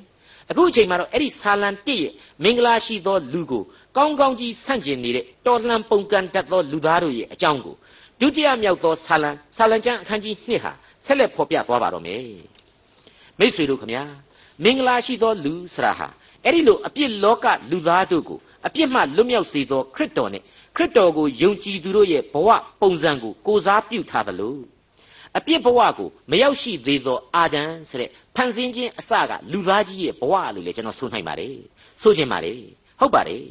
[0.50, 2.12] အခုအချိန်မှာတော့အဲ့ဒီဆာလံ1ရဲ့
[2.44, 3.62] မင်္ဂလာရှိသောလူကို
[3.96, 7.76] ကောင်းကောင်းကြီးဆန့်ကျင်နေတဲ့တော်လှန်ပုန်ကန်တတ်သောလူသားတို့ရဲ့အကြောင်းကို
[8.20, 10.72] ဒုတိယမြောက်သောဆာလံဆာလံကျမ်းအခန်းကြီး2ဟာ
[11.08, 12.24] ဆက်လက်ဖော်ပြသွားပါတော့မယ်
[13.38, 14.02] မိတ်ဆွေတို့ခမညာ
[14.64, 16.08] မင်္ဂလာရှိသောလူဆရာဟာ
[16.44, 20.42] အဲ့ဒီလိုအပြစ်လောကလူသားတို့ကိုအပြစ်မှလွတ်မြောက်စေသောခရစ်တော်နဲ့
[20.76, 22.48] ခရစ်တော်ကိုယုံကြည်သူတို့ရဲ့ဘဝ
[22.80, 24.56] ပုံစံကိုကိုစားပြုထားသလို
[25.38, 31.56] အပြစ်ဘဝကိုမရောက်ရှိသေးသောအာဒံဆိုတဲ့ဖန်ဆင်းခြင်းအစကလူသားကြီးရဲ့ဘဝလို့လည်းကျွန်တော်ဆိုနိုင်ပါတယ်
[32.02, 32.60] ဆိုခြင်းပါတယ်
[33.00, 33.44] ဟုတ်ပါတယ်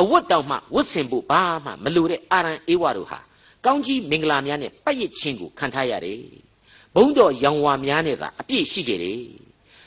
[0.00, 3.18] အဝတ်တောင်မှဝတ်ဆင်ဖို့ဘာမှမလိုတဲ့အာရန်အေဝါတို့ဟာ
[3.64, 6.20] ကောင်းကြီးမင်္ဂလာများနဲ့ပတ်ရခြင်းကိုခံထားရတယ်
[6.96, 9.18] ဘုံတော်ရောင်ဝါများနဲ့သာအပြည့်ရှိခဲ့တယ်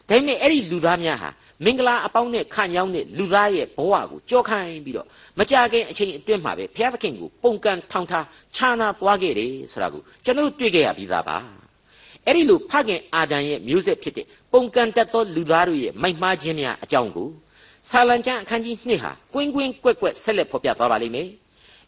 [0.09, 1.29] ဒါပေမဲ့အဲ့ဒီလူသားများဟာ
[1.65, 5.07] မင်္ဂလာအပေါင်းနဲ့ခံရောက်တဲ့လူသားရဲ့ဘဝကိုကြောခိုင်းပြီးတော့
[5.39, 11.37] မကြခင်အချိန်အတွင်းမှာပဲဘုရားသခင်ကိုပုံကန်ထောင်ထားခြာနာသွားခဲ့တယ်ဆိုတာကိုကျွန်တော်တွေ့ခဲ့ရပြီးသားပါ
[12.25, 17.29] အဲ့ဒီလိုဖခင်အာဒံရဲ့မျိုးဆက်ဖြစ်တဲ့ပုံကန်တတ်သောလူသားတို့ရဲ့မိုက်မှားခြင်းများအကြောင်းကို
[17.89, 21.29] ဆာလံကျမ်းအခန်းကြီး2ဟာကွင်းကွင်းကွက်ကွက်ဆက်လက်ဖော်ပြသွားပါလိမ့်မယ်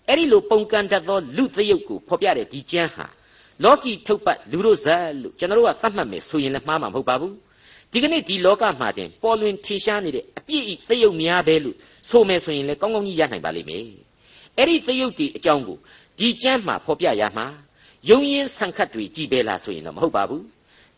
[0.07, 3.05] အဲ့ဒီလိုပုံကန်တတ်သောလူသရုပ်ကိုဖော်ပြတဲ့ဒီကျမ်းဟာ
[3.63, 7.33] လောကီထုတ်ပတ်လူတို့ဇက်လို့ကျွန်တော်တို့ကသတ်မှတ်မယ်ဆိုရင်လည်းမှားမှာမဟုတ်ပါဘူး
[7.91, 11.75] ဒီကနေ့ဒီလောကမှာတင်ပေါ်လွင်ထင်ရှားနေတဲ့အပြည့်ဤသရုပ်များပဲလို့
[12.09, 13.85] ဆိုမယ်ဆိုရင်လည်းကောင်းကောင်းကြီးရနိုင်ပါလိမ့်မယ်
[14.57, 15.77] အဲ့ဒီသရုပ်ဒီအကြောင်းကို
[16.19, 17.45] ဒီကျမ်းမှာဖော်ပြရမှာ
[18.09, 20.43] ယုံရင်ဆန်ခတ်တွေကြည်ပဲလားဆိုရင်တော့မဟုတ်ပါဘူး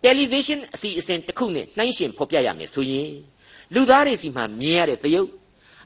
[0.04, 3.12] တယ်လီဗေးရှင်းအစီအစဉ်တစ်ခုနဲ့နှိုင်းယှဉ်ဖော်ပြရမယ်ဆိုရင်
[3.74, 5.30] လူသားတွေစီမှာမြင်ရတဲ့သရုပ်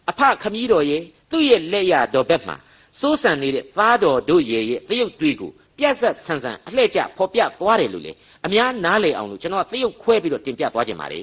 [0.09, 2.55] အဖခမည်းတော်ရဲ့သူ့ရဲ့လက်ရတော်ဘက်မှာ
[2.99, 8.11] စိုးစံနေတဲ့သားတော်တို့ရဲ့ရဲ့သရုပ်တွေကို ပြက်ဆက်ဆန်ဆန်အလှဲ့ကျဖော်ပြသွားတယ်လို့လေ
[8.45, 11.21] အများနားလည်အောင်လို့ကျွန်တော်သရုပ်ခွဲပြီးတော့တင်ပြသွားခြင်းပါလေ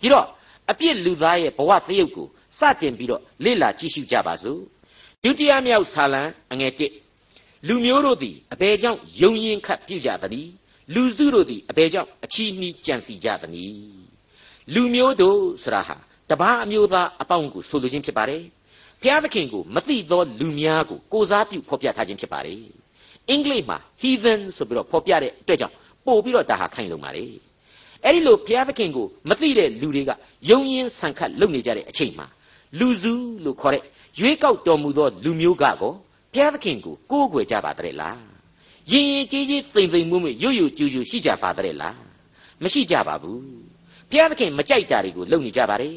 [0.00, 0.26] ဒီတော့
[0.70, 2.26] အပြစ်လူသားရဲ့ဘဝသရုပ်ကို
[2.58, 4.60] စတင်ပြီးတော့လေ့လာကြည့်ရှုကြပါစို့
[5.22, 6.22] ဒုတိယမြောက်ဆာလံ
[6.52, 10.50] အငယ်1လူမျိုးတို့သည်အဘယ်ကြောင့်ယုံရင်ခတ်ပြုကြသနည်း
[10.94, 14.00] လူစုတို့သည်အဘယ်ကြောင့်အချီးနှီးကြံစီကြသနည်း
[14.74, 15.96] လူမျိုးတို့ဆိုတာဟာ
[16.30, 18.42] တပားအမျိုးသားအပေါင်းကိုဆိုလိုခြင်းဖြစ်ပါတယ်
[19.02, 22.62] ဖျားသခင်ကိုမသိသောလူများကိုကိုစားပြုဖော်ပြထားခြင်းဖြစ်ပါတယ်
[23.28, 25.74] အင်္ဂလိပ်မှာ heathen ဆိုပြီးတော့ဖော်ပြတဲ့အတွက်ကြောင့်
[26.06, 27.24] ပို့ပြီးတော့ဒါဟာခိုင်လုံပါလေ
[28.04, 30.10] အဲ့ဒီလိုဘုရားသခင်ကိုမသိတဲ့လူတွေက
[30.50, 32.26] ယုံရင်ဆန်ခတ်လုပ်နေကြတဲ့အချိန်မှာ
[32.78, 33.12] လူစု
[33.44, 33.82] လို့ခေါ်တဲ့
[34.18, 35.90] ရွေးကောက်တော်မူသောလူမျိုးကကောဘု
[36.36, 38.20] ရားသခင်ကိုကိုးကွယ်ကြပါတဲ့လား
[38.90, 41.98] ရင်ရင်ကြီးကြီးသိမ့်သိမ့်မွေ့မွေ့ရွရွကျူကျူရှိကြပါတဲ့လား
[42.62, 43.40] မရှိကြပါဘူး
[44.10, 45.96] ဘုရားသခင်မကြိုက်တာတွေကိုလုပ်နေကြပါတယ်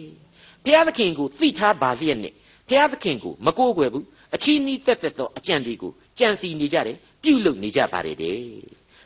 [0.64, 2.34] ဘုရားသခင်ကိုသိထားပါလျက်နဲ့
[2.70, 8.42] ဘုရားသခင်ကိုမကိုးကွယ်ဘူးအချီးနှီးတက်တက်သောအကြံတွေကိုကြံစီနေကြတယ် ပြုလုပ်နေကြပါတယ်တဲ့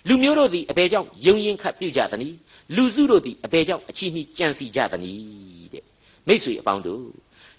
[0.08, 2.38] လူမျိုးတို့သည်အဘယ်ကြောင့်ယုံရင်ခတ်ပြုကြသနည်း
[2.76, 5.84] လူစုတို့သည်အဘယ်ကြောင့်အချီးနှီးကြံစီကြသနည်းတဲ့
[6.28, 7.06] မိษွေအပေါင်းတို့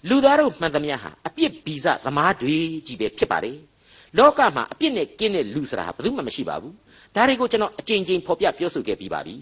[0.09, 2.55] လူသားတို့မှန်သမျှဟာအပြစ်ဗီဇသမားတွေ
[2.87, 3.57] ကြီးပဲဖြစ်ပါတယ်
[4.17, 6.75] လောကမှာအပြစ်နဲ့ကင်းတဲ့လူဆိုတာဟာဘယ်သူမှမရှိပါဘူး
[7.15, 9.35] ဒါတွေကိုကျွန်တော်အကြိမ်ကြိမ်ဖော်ပြပြောဆိုခဲ့ပြီးပါပြီ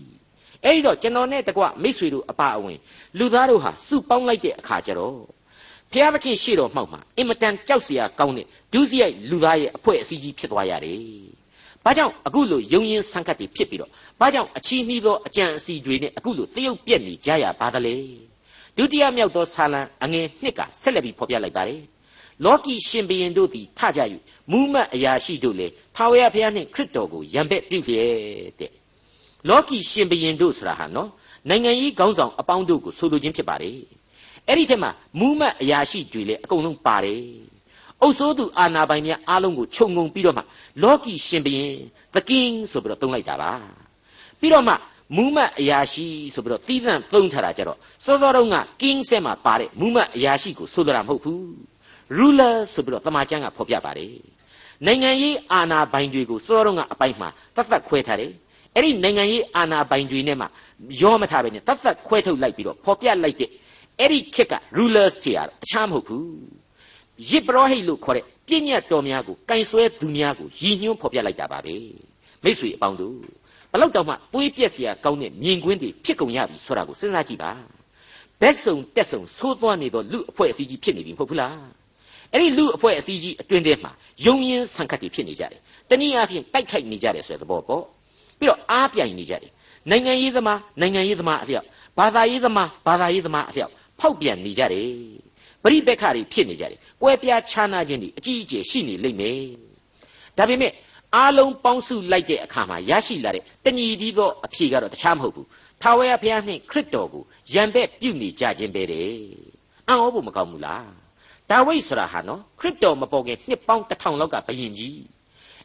[0.63, 2.77] အဲ့ဒီတော့ကျွန်တော်နဲ့တကွမိษွေတို့အပါအဝင်
[3.17, 5.17] လူသားတို့ဟာစုပေါင်းလိုက်တဲ့အခါကျတော့
[5.91, 11.01] ဖျားသခင်ရှေ့တော်မှောက်မှာအင်မတန်ကြောက်စရာကောင်းတဲ့ဒုစရိုက်လူသားရဲ့အဖွဲ့အစည်းကြီးဖြစ်သွားရတယ်။
[11.83, 17.95] ဘာကြောင့်အခုလိုယုံရင်ဆန်းကတ်တွေဖြစ်ပြီးတော့ဘာကြောင့်အချီးနှီးသောအကြံအစီတွေနဲ့အခုလိုတရုပ်ပြက်နေကြရပါသလဲ။
[18.77, 21.81] ဒုတိယမြောက်သောဆာလံအငယ်နှစ်ကဆက်လက်ပြီးဖော်ပြလိုက်ပါတယ်။
[22.45, 24.01] လောကီရှင်ဘရင်တို့သည်ထကြ၍
[24.51, 28.71] မူးမတ်အရာရှိတို့လေထာဝရဘုရားနှင့်ခရစ်တော်ကိုယံပဲ့ပြုလျက်တဲ့။
[29.49, 31.09] လောကီရှင်ဘရင်တို့ဆိုတာဟာနော်
[31.49, 33.77] နိုင်ငံရေးခေါင်းဆောင်အပေါင်းတို့ကိုဆိုလိုခြင်းဖြစ်ပါတယ်။
[34.47, 37.21] အဲ့ဒီထက်မှာမူးမတ်အရာရှိတွေလည်းအကုန်လုံးပါတယ်
[38.01, 40.43] အုပ်စိုးသူအာနာပိုင်များအားလုံးကိုခြုံငုံပြီးတော့မှ
[40.83, 41.75] လောကီရှင်ဘရင်
[42.13, 43.51] သကင်းဆိုပြီးတော့သုံးလိုက်တာပါ
[44.39, 44.73] ပြီးတော့မှ
[45.15, 51.41] မူးမတ်အရာရှိဆိုပြီးတော့သီးသန့်သုံးထားတာကြတော့စောစောတုန်းက king ဆက်မှာပါတဲ့မူးမတ်အရာရှိကိုဆိုလိုတာမဟုတ်ဘူး
[52.17, 54.15] ruler ဆိုပြီးတော့တမန်ကျမ်းကဖော်ပြပါတယ်
[54.85, 58.31] နိုင်ငံရေးအာဏာပိုင်တွေကိုစောတုန်းကအပိုင်မှာတတ်သက်ခွဲထားတယ်
[58.75, 60.45] အဲ့ဒီနိုင်ငံရေးအာဏာပိုင်တွေနဲ့မှ
[61.01, 63.49] ရောမထားပဲနဲ့တတ်သက်ခွဲထုတ်လိုက်ပြီးတော့ဖော်ပြလိုက်တဲ့
[63.98, 66.28] အဲ့ဒီခေတ်က rulers တွေဟာအချမ်းမဟုတ်ဘူး
[67.28, 71.74] ရစ်ပရောဟိတ်လို့ခေါ်တဲ့ပြည့်ညတ်တော်များကိုကင်ဆွဲသူများကိုရည်ညွှန်းဖော်ပြလိုက်တာပါပဲ
[72.44, 73.16] မိษွေအပေါင်းတို့
[73.72, 77.50] ဘလောက်တောင်မှပွေးပြက်เสียကောင်းတဲ့မြင်ကွင်းတွေဖြစ်ကုန်ရပြီဆိုတာကိုစဉ်းစားကြည့်ပါ
[78.40, 81.56] ဘက်စုံတက်စုံသိုးသွမ်းနေသောလူအဖွဲ့အစည်းကြီးဖြစ်နေပြီမဟုတ်ဘူးလား
[82.32, 83.92] အဲ့ဒီလူအဖွဲ့အစည်းကြီးအတွင်းထဲမှာ
[84.24, 87.84] ယုံရင်ဆန်ခတ်တွေဖြစ်နေကြတယ်တနည်းအားဖြင့်တိုက်ခိုက်နေကြတယ်ဆိုတဲ့သဘောပေါ့
[88.38, 89.50] ပြီးတော့အားပြိုင်နေကြတယ်
[89.90, 91.66] နိုင်ငံရေးသမားနိုင်ငံရေးသမားအလျောက်
[91.98, 94.91] ဘာသာရေးသမားဘာသာရေးသမားအလျောက် ဖောက်ပြန်နေကြတယ်
[95.63, 99.41] ပရိပက္ခတွေဖြစ်နေကြတယ်ကွဲပြားခြားနာခြင်းတွေအကြီးအကျယ်ရှိနေလိမ့်မယ်
[100.37, 100.73] ဒါပေမဲ့
[101.15, 105.47] အားလုံးပေါင်းစုလိုက်တဲ့အခါမှာရရှိလာတဲ့တညီပြီးသောအဖြေကတော့တခြားမဟုတ်ဘူး
[105.81, 109.11] ထာဝရဘုရားနှင့်ခရစ်တော်ကိုယံပဲ့ပြုနေကြခြင်းပဲတဲ့
[109.87, 110.87] အံ့ဩဖို့မကောင်းဘူးလား
[111.49, 114.99] ဒါဝိဒ်ဆိုတာဟာနော်ခရစ်တော်မပေါ်ခင်နှစ်ပေါင်းတစ်ထောင်လောက်ကဘယင်ကြီး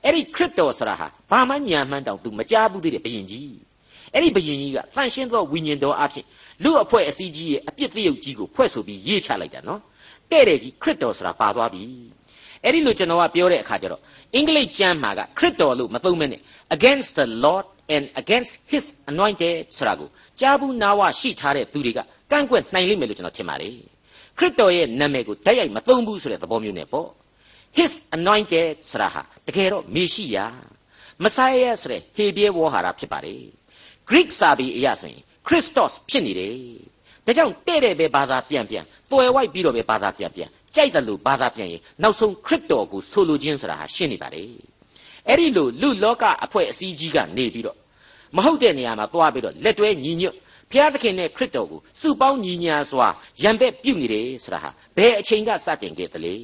[0.05, 3.53] အဲ့ဒီခရစ်တော်ဆိုတာဟာဘာမှညာမှန်းတောင်သူမကြားဘူးသေးတဲ့ဘယင်ကြီး
[4.13, 6.25] အဲ့ဒီဘယင်ကြီးကတန်ရှင်းသောဝိညာဉ်တော်အဖြစ်
[6.65, 9.81] လူအဖွဲ့အစည်းကြီးရဲ့အပြစ်တရုပ်ကြီးကိုဖွဲ့ဆိုပြီးရေးချလိုက်တာနော်
[10.31, 11.83] တဲ့တဲ့ကြီးခရစ်တော်ဆိုတာပါသွားပြီ
[12.65, 14.01] အဲ့ဒီလိုကျွန်တော်ကပြောတဲ့အခါကျတော့
[14.35, 16.41] အင်္ဂလိပ်ကျမ်းမှာကခရစ်တော်လို့မသုံးမဲနဲ့
[16.77, 20.09] against the lord and against his anointed ဆိုတာကို
[20.41, 23.75] ကြားဘူးနာဝရှိထားတဲ့သူတွေကကန့်ကွက်နိုင်လိမ့်မယ်လို့ကျွန်တော်ထင်ပါတယ်
[24.39, 27.09] ခရစ်တော်ရဲ့နာမည်ကိုတိုက်ရိုက်မသုံးဘူးဆိုတဲ့သဘောမျိုးနဲ့ပေါ့
[27.79, 30.47] his anointed ဆိုတာဟာတကယ်တော့မေရှိယာ
[31.23, 33.43] မဆိုင်ယဆိုတဲ့ဟေဘရဲဝေါ်ဟာရဖြစ်ပါတယ်
[34.09, 36.55] Greek စာပေအရဆိုရင် ခရစ်စတော့ဖြစ်နေတယ်
[37.27, 44.49] ဒါကြောင့်တဲ့တဲ့ပဲဘာသာပြန်ပြန်တွယ်ဝိုက်ပြီးတော့ပဲဘာသာပြန်ပြန်ကြိုက်တယ်လို့ဘာသာပြန်ရင်နောက်ဆုံးခရစ်တော်ကိုဆိုလိုခြင်းဆိုတာဟာရှင်းနေပါတယ်
[45.29, 47.79] အဲ့ဒီလိုလူလောကအဖွဲ့အစည်းကြီးကနေပြီးတော့
[48.37, 50.35] မဟုတ်တဲ့နေရာမှာသွားပြီးတော့လက်တွဲညီညွတ်
[50.71, 53.09] ဘုရားသခင်နဲ့ခရစ်တော်ကိုစုပေါင်းညီညာစွာ
[53.43, 56.35] ရံပက်ပြုတ်နေတယ်ဆိုတာဟာဘယ်အချိန်ကစတင်ခဲ့သလဲ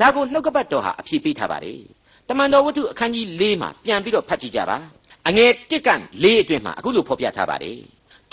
[0.00, 1.80] ဒါကိုနှုတ်ကပတ်တော်ဟာအဖြေပေးထားပါတယ်
[2.28, 4.78] တမန်တော်ဝတ္ထုအခန်းကြီး၄မှာပြန်ပြီးတော့ဖတ်ကြည့်ကြပါ
[5.28, 5.88] အငယ်၁က
[6.22, 7.78] ၄အတွင်းမှာအခုလိုဖော်ပြထားပါတယ်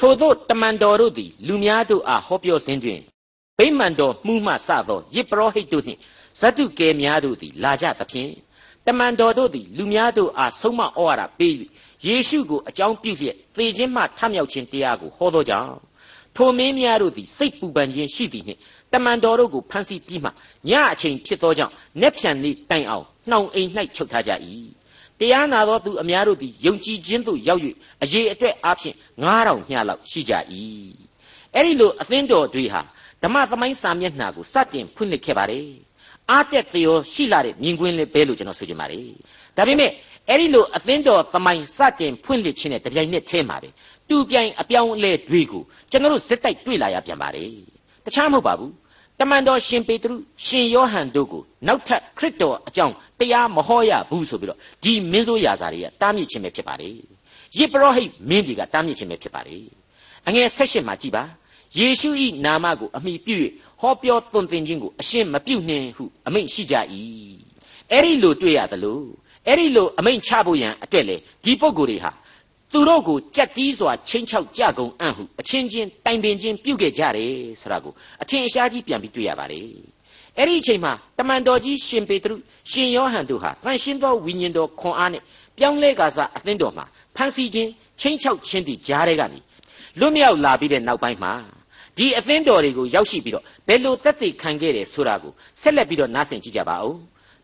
[0.01, 2.99] ထို့သောတမန်တော်တို့သည် လူများတို့အားဟောပြောစဉ်တွင်
[3.57, 5.99] ဗိမာန်တော်မှုမှစသောယစ်ပရောဟိတ်တို့နှင့်
[6.39, 8.31] ဇတုကယ်များတို့သည်လာကြသဖြင့်
[8.85, 11.53] တမန်တော်တို့သည်လူများတို့အားဆုံးမဩဝါဒပေး၍
[12.05, 15.73] ယေရှုကိုအကြောင်းပြုလျက်သေခြင်းမှထမြောက်ခြင်းတရားကိုဟောသောကြောင့်
[16.35, 18.59] ထိုမင်းများတို့သည်စိတ်ပူပန်ခြင်းရှိသည်နှင့်
[18.93, 20.29] တမန်တော်တို့ကိုဖမ်းဆီးပြီးမှ
[20.69, 24.31] ညအချိန်ဖြစ်သောကြောင့်နက်ဖြန်နေ့တိုင်အောင်နှောင်အိမ်၌ချုပ်ထားကြ၏
[25.19, 27.61] တရားနာသောသူအများတို့သည်ယုံကြည်ခြင်းသို့ရောက်၍
[28.03, 30.33] အရေးအတွက်အားဖြင့်9000မျှလောက်ရှိကြ၏
[31.55, 32.81] အဲ့ဒီလိုအသင်းတော်တွေဟာ
[33.23, 35.67] ဓမ္မသမိုင်းစာမျက်နှာကိုစတင်ဖွင့်လှစ်ခဲ့ပါတယ်
[36.31, 39.03] အားတက်သရောရှိလာတဲ့မြင်ကွင်းလေးပဲလို့ကျွန်တော်ဆိုချင်ပါတယ်
[39.57, 39.91] ဒါပေမဲ့
[40.29, 43.69] အဲ့ဒီလိုအသင်းတော်သမိုင်းစတင်ဖွင့်လှစ်ခြင်းနဲ့တပြိုင်နက်တည်းမှာပဲ
[44.09, 47.51] တူပြိုင်အပြောင်းအလဲတွေကိုကျွန်တော်တို့ဇက်တိုက်တွေ့လာရပြန်ပါတယ်
[48.05, 48.71] တခြားမဟုတ်ပါဘူး
[49.19, 56.89] တမန်တော်ရှင်ပေတရုရှင်ယောဟန်တို့ကိုနောက်ထပ်ခရစ်တော်အကြောင်းတရားမဟောရဘူးဆိုပြီးတော့ဒီမင်းဆိုးရာဇာတွေကတားမြစ်ခြင်းပဲဖြစ်ပါလေ
[57.57, 59.57] ယေပရောဟိတ်မင်းတွေကတားမြစ်ခြင်းပဲဖြစ်ပါလေ
[60.27, 61.23] အငယ်၁၈မှာကြည်ပါ
[61.77, 62.09] ယေရှု၏
[62.45, 63.35] နာမကိုအမိပြု၍
[63.81, 66.75] ဟောပြောသွန်သင်ခြင်းကိုအရှင်းမပြုနှင့်ဟုအမိန့်ရှိကြ၏
[67.91, 69.01] အဲ့ဒီလိုတွေ့ရသလို
[69.47, 72.11] အဲ့ဒီလိုအမိန့်ချဖို့ရန်အတွက်လေဒီပုံကိုယ်တွေဟာ
[72.73, 79.65] သူတို့ကိုကြက်တီးစွာချင်းချောက်ကြကုန်အံ့ဟုအချင်းချင်းတိုင်ပင်ချင်းပြုခဲ့ကြတယ်ဆိုတာကိုအထင်အရှားကြီးပြန်ပြီးတွေ့ရပါတယ်
[80.37, 82.35] အဲ့ဒီအချိန်မှာတမန်တော်ကြီးရှင်ပေတရု
[82.71, 85.21] ရှင်ယောဟန်တို့ဟာတန်ရှင်းသောဝိညာဉ်တော်ခွန်အားနဲ့
[85.57, 89.39] ပြောင်းလဲကာစားအသင်းတော်မှာဖန်စီခြင်းချင်းချောက်ခြင်းတွေကြားထဲကနေ
[89.99, 91.33] လွတ်မြောက်လာပြီးတဲ့နောက်ပိုင်းမှာ
[91.97, 96.95] ဒီအသင်းတော်တွေကိုရောက်ရှိပြီးတော့ဘယ်လိုသက်သေခံခဲ့တယ်ဆိုတာကိုဆက်လက်ပြီးတော့နားဆင်ကြည့်ကြပါဦး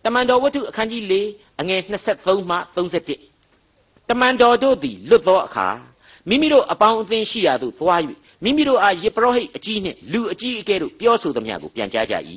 [0.03, 1.13] တမန်တော်ဝတ္ထုအခန်းကြီး၄
[1.59, 3.34] အငယ်23မှ31
[4.09, 5.67] တမန်တော်တို့သည်လွတ်သောအခါ
[6.29, 8.01] မိမိတို့အပေါင်းအသင်းရှိရာသို့သွား၍
[8.43, 12.15] မိမိတို့အားယေပရောဟိတ်အကြီးနှင့်လူအကြီးအကဲတို့ပြောဆိုသမျှကိုပြန်ကြားကြ၏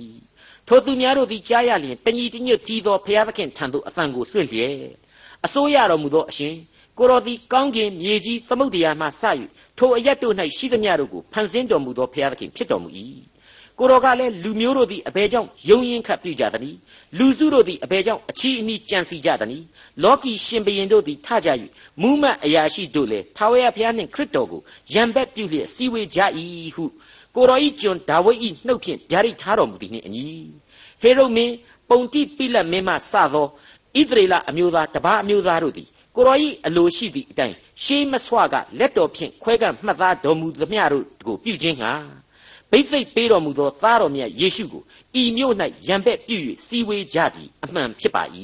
[0.68, 4.74] ထိုသူများတို့သည်ကြားရလျင်တညီတညွတ်ကြီးသောဘုရားသခင်ထံသို့အသံကိုလွှင့်လျက်
[5.46, 6.54] အစိုးရတော်မူသောအရှင်
[6.98, 9.08] ကိုတော်သည်ကောင်းကင်မြေကြီးသမုဒ္ဒရာမှစ၍
[9.78, 12.88] ထိုအရက်တို့၌ရှိသမျှတို့ကိုဖန်ဆင်းတော်မူသောဘုရားသခင်ဖြစ်တော်မူ၏
[13.78, 16.78] ကိုတော်ကလည်းလူမျိုးတို့သည်အဘယ်ကြောင့်ယုံရင်ခတ်ပြုကြသနည်း
[17.18, 19.64] လူစုတို့သည်အဘယ်ကြောင့်အချီးအနှီးကြံစီကြသနည်း
[20.02, 21.48] လောကီရှင်ဘရင်တို့သည်ထကြ၍
[22.02, 24.60] မူးမတ်အရာရှိတို့လည်းထာဝရဘုရားနှင့်ခရစ်တော်ကို
[24.92, 26.20] ယံဘက်ပြုလျက်စီဝေကြ၏
[26.76, 26.84] ဟု
[27.34, 30.26] ကိုတော်ဤကျွန်ဒါဝိဒ်ဤနှုတ်ဖြင့်ဗျာဒိတ်ထားတော်မူသည်နှင့်အညီ
[31.02, 31.54] ဟေရုမင်း
[31.88, 41.92] ပုံတိပိလတ်မင်းမှစသောဣသရေလအမျိုးသားတပါးအမျိုးသားတို့သည်ကိုရောဤအလိုရှိသည့်အတိုင်းရှေးမဆွကလက်တော်ဖြင့်ခွဲကပ်မှတ်သားတော်မူသမျှတို့ကိုပြုခြင်းဟာ
[42.70, 44.82] ဘိသိက်ပေးတော်မူသောသားတော်မြတ်ယေရှုကို
[45.20, 45.54] ဤမြို့၌
[45.88, 48.22] ရံပက်ပြု၍စီဝေးကြသည်အမှန်ဖြစ်ပါ၏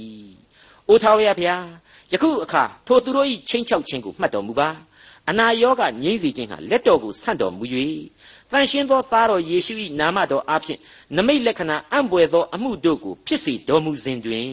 [0.89, 1.67] ။အိုထာဝရဘုရား
[2.13, 4.69] ယခုအခါထိုသူတို့၏ချင်းချောက်ခြင်းကိုမှတ်တော်မူပါ။
[5.31, 7.65] အနာရောဂါငြိမ့်စေခြင်းဟာလက်တော်ကိုဆန့်တော်မူ၍
[8.51, 10.81] တန်ရှင်းသောသားတော်ယေရှု၏နာမတော်အားဖြင့်
[11.17, 14.51] နမိတ်လက္ခဏာအံ့ဘွယ်သောအမှုတို့ကိုဖြစ်စေတော်မူစဉ်တွင်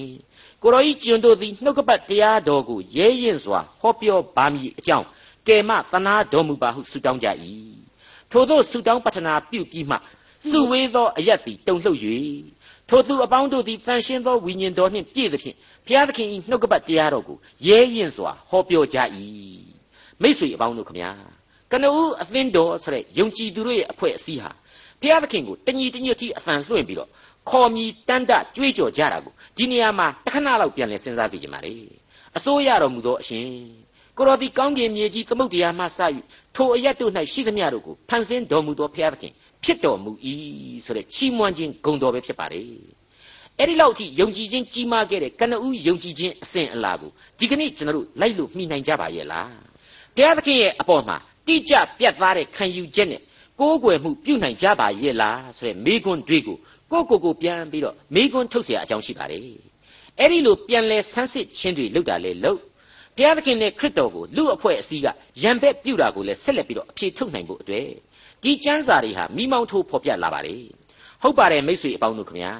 [0.62, 5.06] ကိုရောဤကျွန်တို့သည်နှုတ်ကပတ်တရားတော်ကိုရဲရင်စွာဟောပြောပါမည်အကြောင်း
[5.48, 7.28] ကယ်မသနာတော်မူပါဟုဆုတောင်းကြ၏
[8.32, 9.98] ထို့သောဆုတောင်းပတနာပြုပြီးမှ
[10.50, 12.00] စုဝေးသောအရက်သည်တုန်လှုပ်၍
[12.90, 18.98] ထိုသူအပေါင်းတို့သည်တန်ရှင်းသောဝိညာဉ်တော်နှင့်ပြည့်သဖြင့်ဘုရားသခင်၏နှုတ်ကပတ်တရားတော်ကိုရဲရင်စွာဟောပြောကြ၏
[20.22, 21.12] မိတ်ဆွေအပေါင်းတို့ခမညာ
[21.72, 24.52] ကနဦးအသင်းတော်ဆိုတဲ့ယုံကြည်သူတို့ရဲ့အဖွဲ့အစည်းဟာ
[25.02, 27.10] ဘုရားသခင်ကိုတညီတညွတ်တိအသံလွှင့်ပြီးတော့
[27.50, 31.74] ခေါ်မြည်တန်းတကြွေးကြော်ကြတာကိုဒီနေရာမှာတခဏလောက်ပြန်လည်စဉ်းစားစီကြပါလေ
[32.38, 33.48] အစိုးရတော်မူသောအရှင်
[34.17, 35.99] ကိုတော်ဒီကောင်းကင်မြေကြီးသမုတ်တရားမှစ၍
[36.57, 39.33] ထိုအရက်တို့၌ရှိသမျှတို့ကိုဖန်ဆင်းတော်မူသောဘုရားသခင်
[39.65, 40.11] ဖြစ်တော်မူ၏
[40.85, 42.63] ဆိုတဲ့ချီးမွမ်းခြင်းဂုဏ်တော်ပဲဖြစ်ပါလေ
[43.59, 49.55] အဲ့ဒီလောက်ထိယုံကြည်ခြင်းကြီးမားခဲ့တဲ့ကနဦးယုံကြည်ခြင်းအစဉ်အလာကိုဒီကနေ့ကျွန်တော်တို့လိုက်လို့မှီနိုင်ကြပါရဲ့လား
[50.15, 53.21] ဘုရားသခင်ရဲ့အပေါ်မှာတိကျပြတ်သားတဲ့ခံယူချက်နဲ့
[53.61, 56.57] ကိုးကွယ်မှုပြုနိုင်ကြပါရဲ့လားဆိုတဲ့မိကွန်းတွေကို
[56.93, 59.41] ကိုကိုကိုပြန်ပြီးတော့မိကွန်းထုတ်เสียအကြောင်းရှိပါတယ်
[60.21, 62.61] အဲ့ဒီလိုပြန်လဲဆန်းစစ်ခြင်းတွေလုပ်တာလေလုပ်
[63.18, 65.08] ဘုရားသခင်နဲ့ခရစ်တော်ကိုလူအဖွဲ့အစည်းက
[65.44, 67.88] ရံဘက်ပြုတာကိုလည်းဆက်လက်ပြီးတော့အဖြေထုတ်နိုင်ဖို့အတွက်
[68.44, 70.64] ဒီကျမ်းစာတွေဟာမိမောင်းထိုးဖော်ပြလာပါတယ်
[71.22, 72.54] ဟုတ်ပါတယ်မိတ်ဆွေအပေါင်းတို့ခင်ဗျာ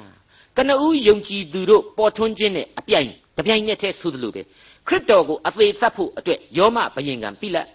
[0.56, 4.42] ကနဦးယုံကြည်သူတို့ပေါ်ထွန်းခြင်းနဲ့အပြိုင်တပြိုင်နက်တည်းဆိုသလိုပဲ
[4.88, 7.66] ခရစ်တော်ကိုအသေးသတ်ဖို့အတွက်ယောမဘယင်ကံပိလတ်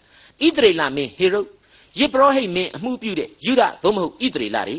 [0.46, 1.42] ဣသရေလမင်းဟေရု
[2.00, 4.78] ယေဘရဟိတ်မင်းအမှုပြုတဲ့ယူဒသို့မဟုတ်ဣသရေလတွေ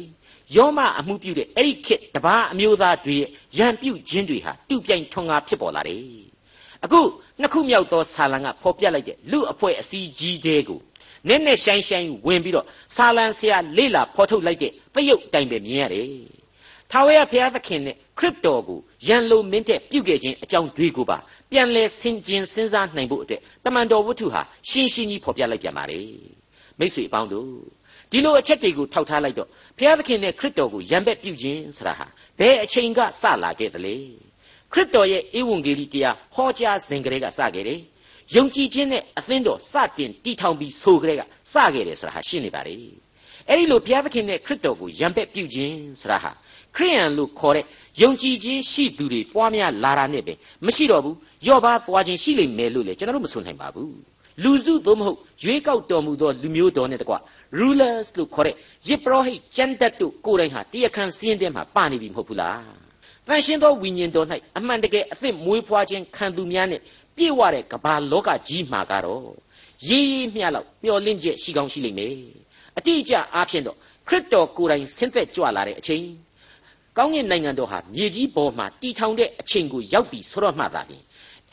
[0.57, 6.28] ယောမအမှုပြုတဲ့အဲ့ဒီခေတ်တပါးအမျိုးသားတွေရဲ့ရန်ပြုခြင်းတွေဟာတူပြိုင်ထွန်းကားဖြစ်ပေါ်လာတယ်
[6.85, 7.01] အခု
[7.41, 10.81] နှစ်ခုမြောက်သောဆာလံကဖော်ပြလိုက်တဲ့လူအဖွဲ့အစည်းကြီးတဲ့ကို
[11.29, 16.09] နက်နက်ရှိုင်းရှိုင်းဝင်ပြီးတော့ဆာလံဆရာလေလာဖော်ထုတ်လိုက်တဲ့ပယုတ်တိုင်ပဲမြင်ရတယ်
[16.91, 21.19] ထာဝရဘုရားသခင်နဲ့ခရစ်တော်ကိုရန်လိုမင်းတဲ့ပြုခဲ့ခြင်းအကြောင်းတွေကိုပါ
[21.51, 26.01] ပြန်လဲဆင်ခြင်စဉ်းစားနိုင်ဖို့အတွက်တမန်တော်ဝတ္ထုဟာရှင်းရှင်းကြီးဖော်ပြလိုက်ပြန်ပါလေ
[26.79, 27.51] မိတ်ဆွေအပေါင်းတို့
[28.11, 32.07] ဒီလိုအချက်တွေကိုထောက်ထားလိုက်တော့ဘုရားသခင်နဲ့ခရစ်တော်ကိုရံပက်ပြုခြင်းဆိုတာဟာ
[32.39, 33.97] ဘယ်အချိန်ကစလာခဲ့သလဲ
[34.73, 37.81] ခရစ်တော်ရဲ့ဧဝံဂေလိတရားဟောကြားစဉ်ကလေးကစခဲ့တယ်
[38.35, 42.77] ယုံကြည်ခြင်းနဲ့အသင်းတော်စတင်တည်ထောင်ပြီးဆိုကြတဲ့ကစခဲ့တယ်ဆိုတာဟာရှင်းနေပါလေ
[43.49, 46.31] အဲ့ဒီလိုဘုရားသခင်နဲ့ခရစ်တော်ကိုရံပက်ပြုခြင်းဆိုတာဟာ
[46.77, 47.65] ခရိယန်လို့ခေါ်တဲ့
[48.03, 50.35] ယုံကြည်ခြင်းရှိသူတွေပွားများလာတာနဲ့ပဲ
[50.67, 53.97] မရှိတော့ဘူးယော့ပါသွားခြင်းရှိလိမ့်မယ်လို့လေကျွန်တော်တို့မဆိုနိုင်ပါဘူး
[54.43, 57.15] လူစုသို့မဟုတ်ရွေးကောက်တော်မူသောလူမျိုးတော်နဲ့တကွ
[57.59, 58.55] rulers လို့ခေါ်တဲ့
[58.89, 62.88] ယစ်ပရောဟိတ်ကျမ်းတတ်တို့ကိုယ်တိုင်ဟာတရားခံစည်းတဲ့မှာပါနေပြီမဟုတ်ဘူးလား
[63.29, 64.27] တန်ရှင်းသောဝိညာဉ်တော်၌
[64.59, 66.81] အမှန်တကယ်အသစ်မွေးဖွားခြင်းခံသူများနဲ့
[67.17, 69.29] ပြည့်ဝတဲ့ကမ္ဘာလောကကြီးမှာကတော့
[69.89, 72.15] ရေးရေးမျှလောက်မျော်လင့်ချက်ရှိကောင်းရှိလိမ့်မယ်
[72.79, 73.77] အတိအကျအားဖြင့်တော့
[74.09, 76.05] ခရစ်တော်ကိုယ်တိုင်ဆင်းသက်ကြွလာတဲ့အချိန်
[76.97, 81.05] ကောင်းကင်နိုင်ငံတော်ဟာမြေကြီးပေါ်မှာတည်ထောင်တဲ့အချိန်ကိုရောက်ပြီဆိုတော့မှသာလျှင်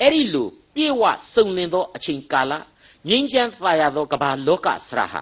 [0.02, 2.54] အဲ့ဒီလိုပြေဝစုံလင်သောအချိန်ကာလ
[3.10, 5.22] ငြိမ်းချမ်းသာရသောကမ္ဘာလောကဆရာဟာ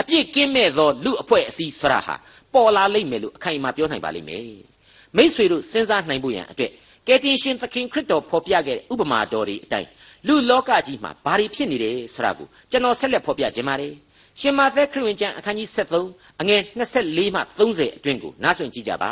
[0.00, 2.14] အပြစ်ကင်းမဲ့သောလူအဖွဲ့အစည်းဆရာဟာ
[2.54, 4.67] ပေါ်လာလိမ့်မယ်လို့အခိုင်အမာပြောနိုင်ပါလိမ့်မယ်
[5.16, 6.72] မိษွေတို့စဉ်းစားနိုင်ဖို့ရန်အတွက်
[7.06, 9.88] ကယ်တင်ရှင်သခင်ခရစ်တော်ဖော်ပြခဲ့တဲ့ဥပမာတော်တွေအတိုင်း
[10.26, 13.94] လူလောကကြီးမှာဘာတွေဖြစ်နေတယ်ဆိုတာကိုကျွန်တော်ဆက်လက်ဖော်ပြခြင်းပါတယ်
[14.40, 15.68] ရှင်မာသက်ခရစ်ဝင်ကျမ်းအခန်းကြီး
[16.04, 16.60] 73အငယ်
[16.96, 19.10] 24မှ30အတွင်းကိုနားဆွင့်ကြည့်ကြပါ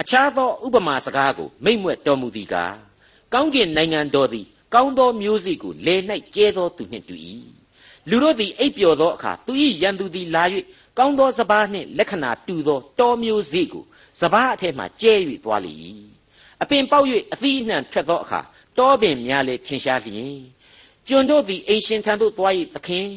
[0.00, 2.74] အခြားသောဥပမာစကားကိုမိမ့်မွက်တော်မူသည်ကား
[3.34, 6.00] ကောင်းကင်နိုင်ငံတော်သည်ကောင်းသောမျိုးစေ့ကိုလယ်၌
[6.34, 7.14] ကျဲသောသူနှင့်တူ၏
[8.08, 10.44] လူတို့သည်အိပ်ပျော်သောအခါသူ၏ရန်သူသည်လာ၍
[10.98, 13.84] ကောင်းသောစပားနှင့်လက္ခဏာတူသောတောမျိုးစေ့ကို
[14.20, 15.72] စပားအထက်မှကျဲ၍သွားလေ၏
[16.62, 18.40] အပင်ပေါက်၍အသီးအနှံထွက်သောအခါ
[18.78, 20.36] တောပင်များလည်းထင်ရှားလျင်
[21.08, 23.08] ကျွန်တို့သည်အိမ်ရှင်ထံသို့သွား၏သခင်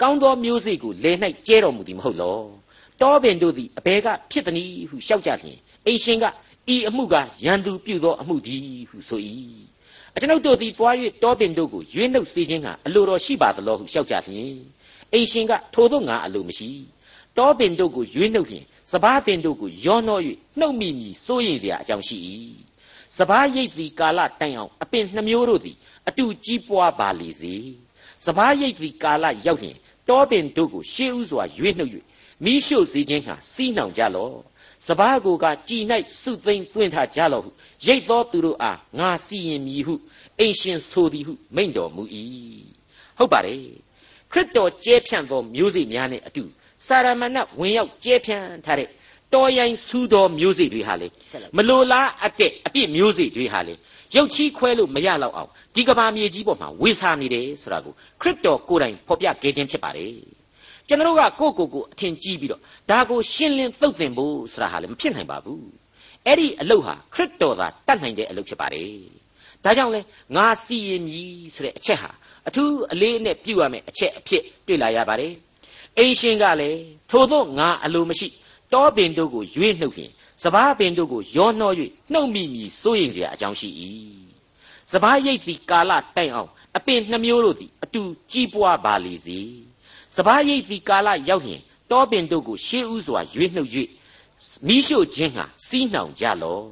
[0.00, 2.38] ကောင်းသောမျိုးစေ့ကိုလယ်၌ကျဲတော်မူသည်မဟုတ်လော
[3.00, 6.24] တောပင်တို့သည်အဘဲကဖြစ်သည်ဟုလျှောက်ကြလျင်အိမ်ရှင်က
[6.74, 7.14] ဤအမှုက
[7.44, 9.20] ရန်သူပြုသောအမှုတည်းဟုဆို၏
[10.14, 14.54] အကျွန်ုပ်တို့သည်သွား၍တောပင်တို့ကိုရွေးနှုတ်စေခြင်းကအလိုတော်ရှိပါသလောဟုလျှောက်ကြလျင်
[15.12, 16.70] အိမ်ရှင်ကထိုသို့ငါအလိုမရှိ
[17.38, 18.64] တောပင်တို့ကိုရွေးနှုတ်လျင်
[18.94, 20.20] စဘာပင်တို့ကိုရောနှော၍
[20.58, 22.16] နှုတ်မိမည်စိုးရိမ်စရာအကြောင်းရှိ၏
[23.16, 25.76] စဘာရိပ်သည်ကာလတိုင်အောင်အပင်နှမျိုးတို့သည်
[26.08, 27.54] အတူကြီးပွားပါလေစေ
[28.26, 29.76] စဘာရိပ်သည်ကာလရောက်ရင်
[30.08, 31.92] တောပင်တို့ကိုရှေးဥစွာရွေးနှုတ်၍
[32.44, 34.36] မိရှို့စေခြင်းဟာစီးနှောင်ကြလော့
[34.86, 35.82] စဘာကိုကကြည်၌
[36.20, 37.50] စုသိမ့်တွင်ထားကြလော့ဟု
[37.86, 39.94] ရိတ်သောသူတို့အားငါစီရင်မည်ဟု
[40.38, 42.02] အိမ်ရှင်ဆိုသည်ဟုမိန့်တော်မူ၏
[43.18, 43.60] ဟုတ်ပါတယ်
[44.32, 46.44] ခရစ်တော်ကျဲဖြန့်သောမျိုးစေ့များနှင့်အတူ
[46.86, 48.88] စာရမဏတ်ဝင်ရောက်ကျဲဖြန့်ထားတဲ့
[49.34, 51.08] တော်ရိုင်းဆူသောမျိုးစေ့တွေဟာလေ
[51.56, 53.74] မလိုလားအပ်တဲ့အပြစ်မျိုးစေ့တွေဟာလေ
[54.16, 60.12] ရုပ်ချီးခွဲလို့မရတော့အောင်ဒီကဘာမြေကြီးပေါ်မှာဝေစာနေတယ်ဆိုတာကိုခရစ်တော်ကိုယ်တိုင်ဖော်ပြခဲ့ခြင်းဖြစ်ပါတယ်
[60.88, 65.64] ကျွန်တော်ကကိုယ့်ကိုယ်ကိုအထင်ကြီးပြီးတော့ဒါကိုရှင်းလင်းသုတ်သင်ဖို့ဆိုတာဟာလည်းမဖြစ်နိုင်ပါဘူး
[66.26, 68.90] အဲ့ဒီအလုပ်ဟာခရစ်တော်သာတတ်နိုင်တဲ့အလုပ်ဖြစ်ပါတယ်
[69.64, 70.00] ဒါကြောင့်လဲ
[70.36, 72.10] ငါစီရင်မည်ဆိုတဲ့အချက်ဟာ
[72.48, 75.32] အထူးအလေးအနက်ပြုရမယ့်အချက်အဖြစ်တွေ့လာရပါတယ်
[75.97, 78.27] အိမ်ရှင်ကလည်းထို့သောငါအလိုမရှိ
[78.73, 80.11] တောပင်တို့ကိုရွေးနှုတ်ဖြင့်
[80.43, 81.71] စပားပင်တို့ကိုရောနှော၍
[82.11, 83.69] နှုတ်မိမိစိုးရင်เสียအကြောင်းရှိ၏
[84.91, 89.39] စပားရိတ်သည်ကာလတိုင်အောင်အပင်နှမျိုးတို့သည်အတူကြီးပွားပါလေစေ
[90.15, 93.69] စပားရိတ်သည်ကာလရောက်လျင်တောပင်တို့ကိုရှေးဥစွာရွေးနှုတ်၍
[94.67, 96.67] မိရှို့ခြင်းဟာစီးနှောင်ကြလော့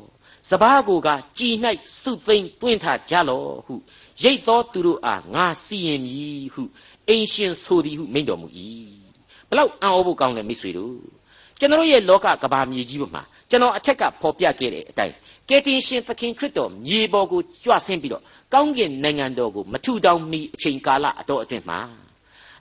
[0.50, 1.56] စပားကိုကကြည်၌
[2.02, 3.76] စုသိမ့်တွင်းထားကြလော့ဟု
[4.24, 6.63] ရိတ်သောသူတို့အားငါစီရင်မည်ဟု
[7.08, 8.48] အိမ်ရှင်ဆိုသည်ဟုမိန့်တော်မူ၏
[9.53, 10.95] ဘလောက်အံ့ဩဖို့ကောင်းလဲမိတ်ဆွေတို့
[11.59, 15.15] ကျွန်တော်ရဲ့လောကကဘာမြေကြီးပေါ်မှာကျွန်တော်အထက်ကဖော်ပြခဲ့တဲ့အတိုင်း
[15.49, 18.23] ကယ်တင်ရှင်သခင်ခရစ်တော်မြေပေါ်ကိုကြွဆင်းပြီးတော့
[18.55, 21.79] ကောင်းကင်နိုင်ငံတော်ကိုမထူထောင်မီအချိန်ကာလအတော်အတွင်းမှာ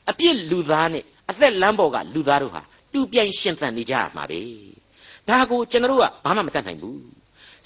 [0.09, 2.61] အပြစ်လူသားနဲ့အသက်လမ်းပေါ်ကလူသားတို့ဟာ
[2.93, 4.41] တူပြိုင်ရှင်သန်နေကြရမှာပဲ
[5.27, 7.01] ဒါကိုကျွန်တော်ကဘာမှမတတ်နိုင်ဘူး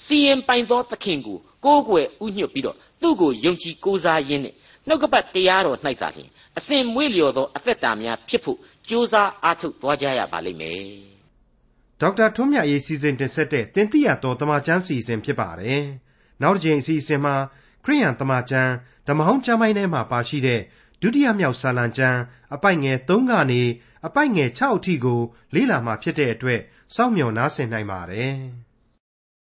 [0.06, 4.54] စီရင်ပိုင်သောသခင်ကိုကိုးကွယ်ဥညွတ်ပြီးတော့သူ့ကိုယုံကြည်ကိုးစားရင်းနဲ့
[4.88, 10.80] နှုတ်ကပတ်တရားတော်၌သာလျှင် အစဉ်မွေးလျော်သောအသက်တာများဖြစ်ဖို့ကြိုးစားအားထုတ်သွားကြရပါလိမ့်မယ်
[12.00, 15.82] ဒေါက်တာထွန်းမြတ်ရေးစီစဉ်တင်ဆက်တဲ့တင်ပြတော်တမချန်းစီစဉ်ဖြစ်ပါတယ်
[16.42, 17.34] နောက်တစ်ချိန်အစီအစဉ်မှာ
[17.84, 18.72] ခရိယန်တမချန်း
[19.08, 20.60] ဓမ္မဟောင်းကျမ်းပိုင်းထဲမှာပါရှိတဲ့
[21.00, 22.20] ဒုတိယမြောက်စာလံကျမ်း
[22.54, 23.62] အပိုက်ငယ်3ကနေ
[24.06, 25.20] အပိုက်ငယ်6အထိကို
[25.54, 26.60] လေ့လာမှဖြစ်တဲ့အတွက်
[26.94, 28.36] စောင့်မျှော်နားဆင်နိုင်ပါတယ်။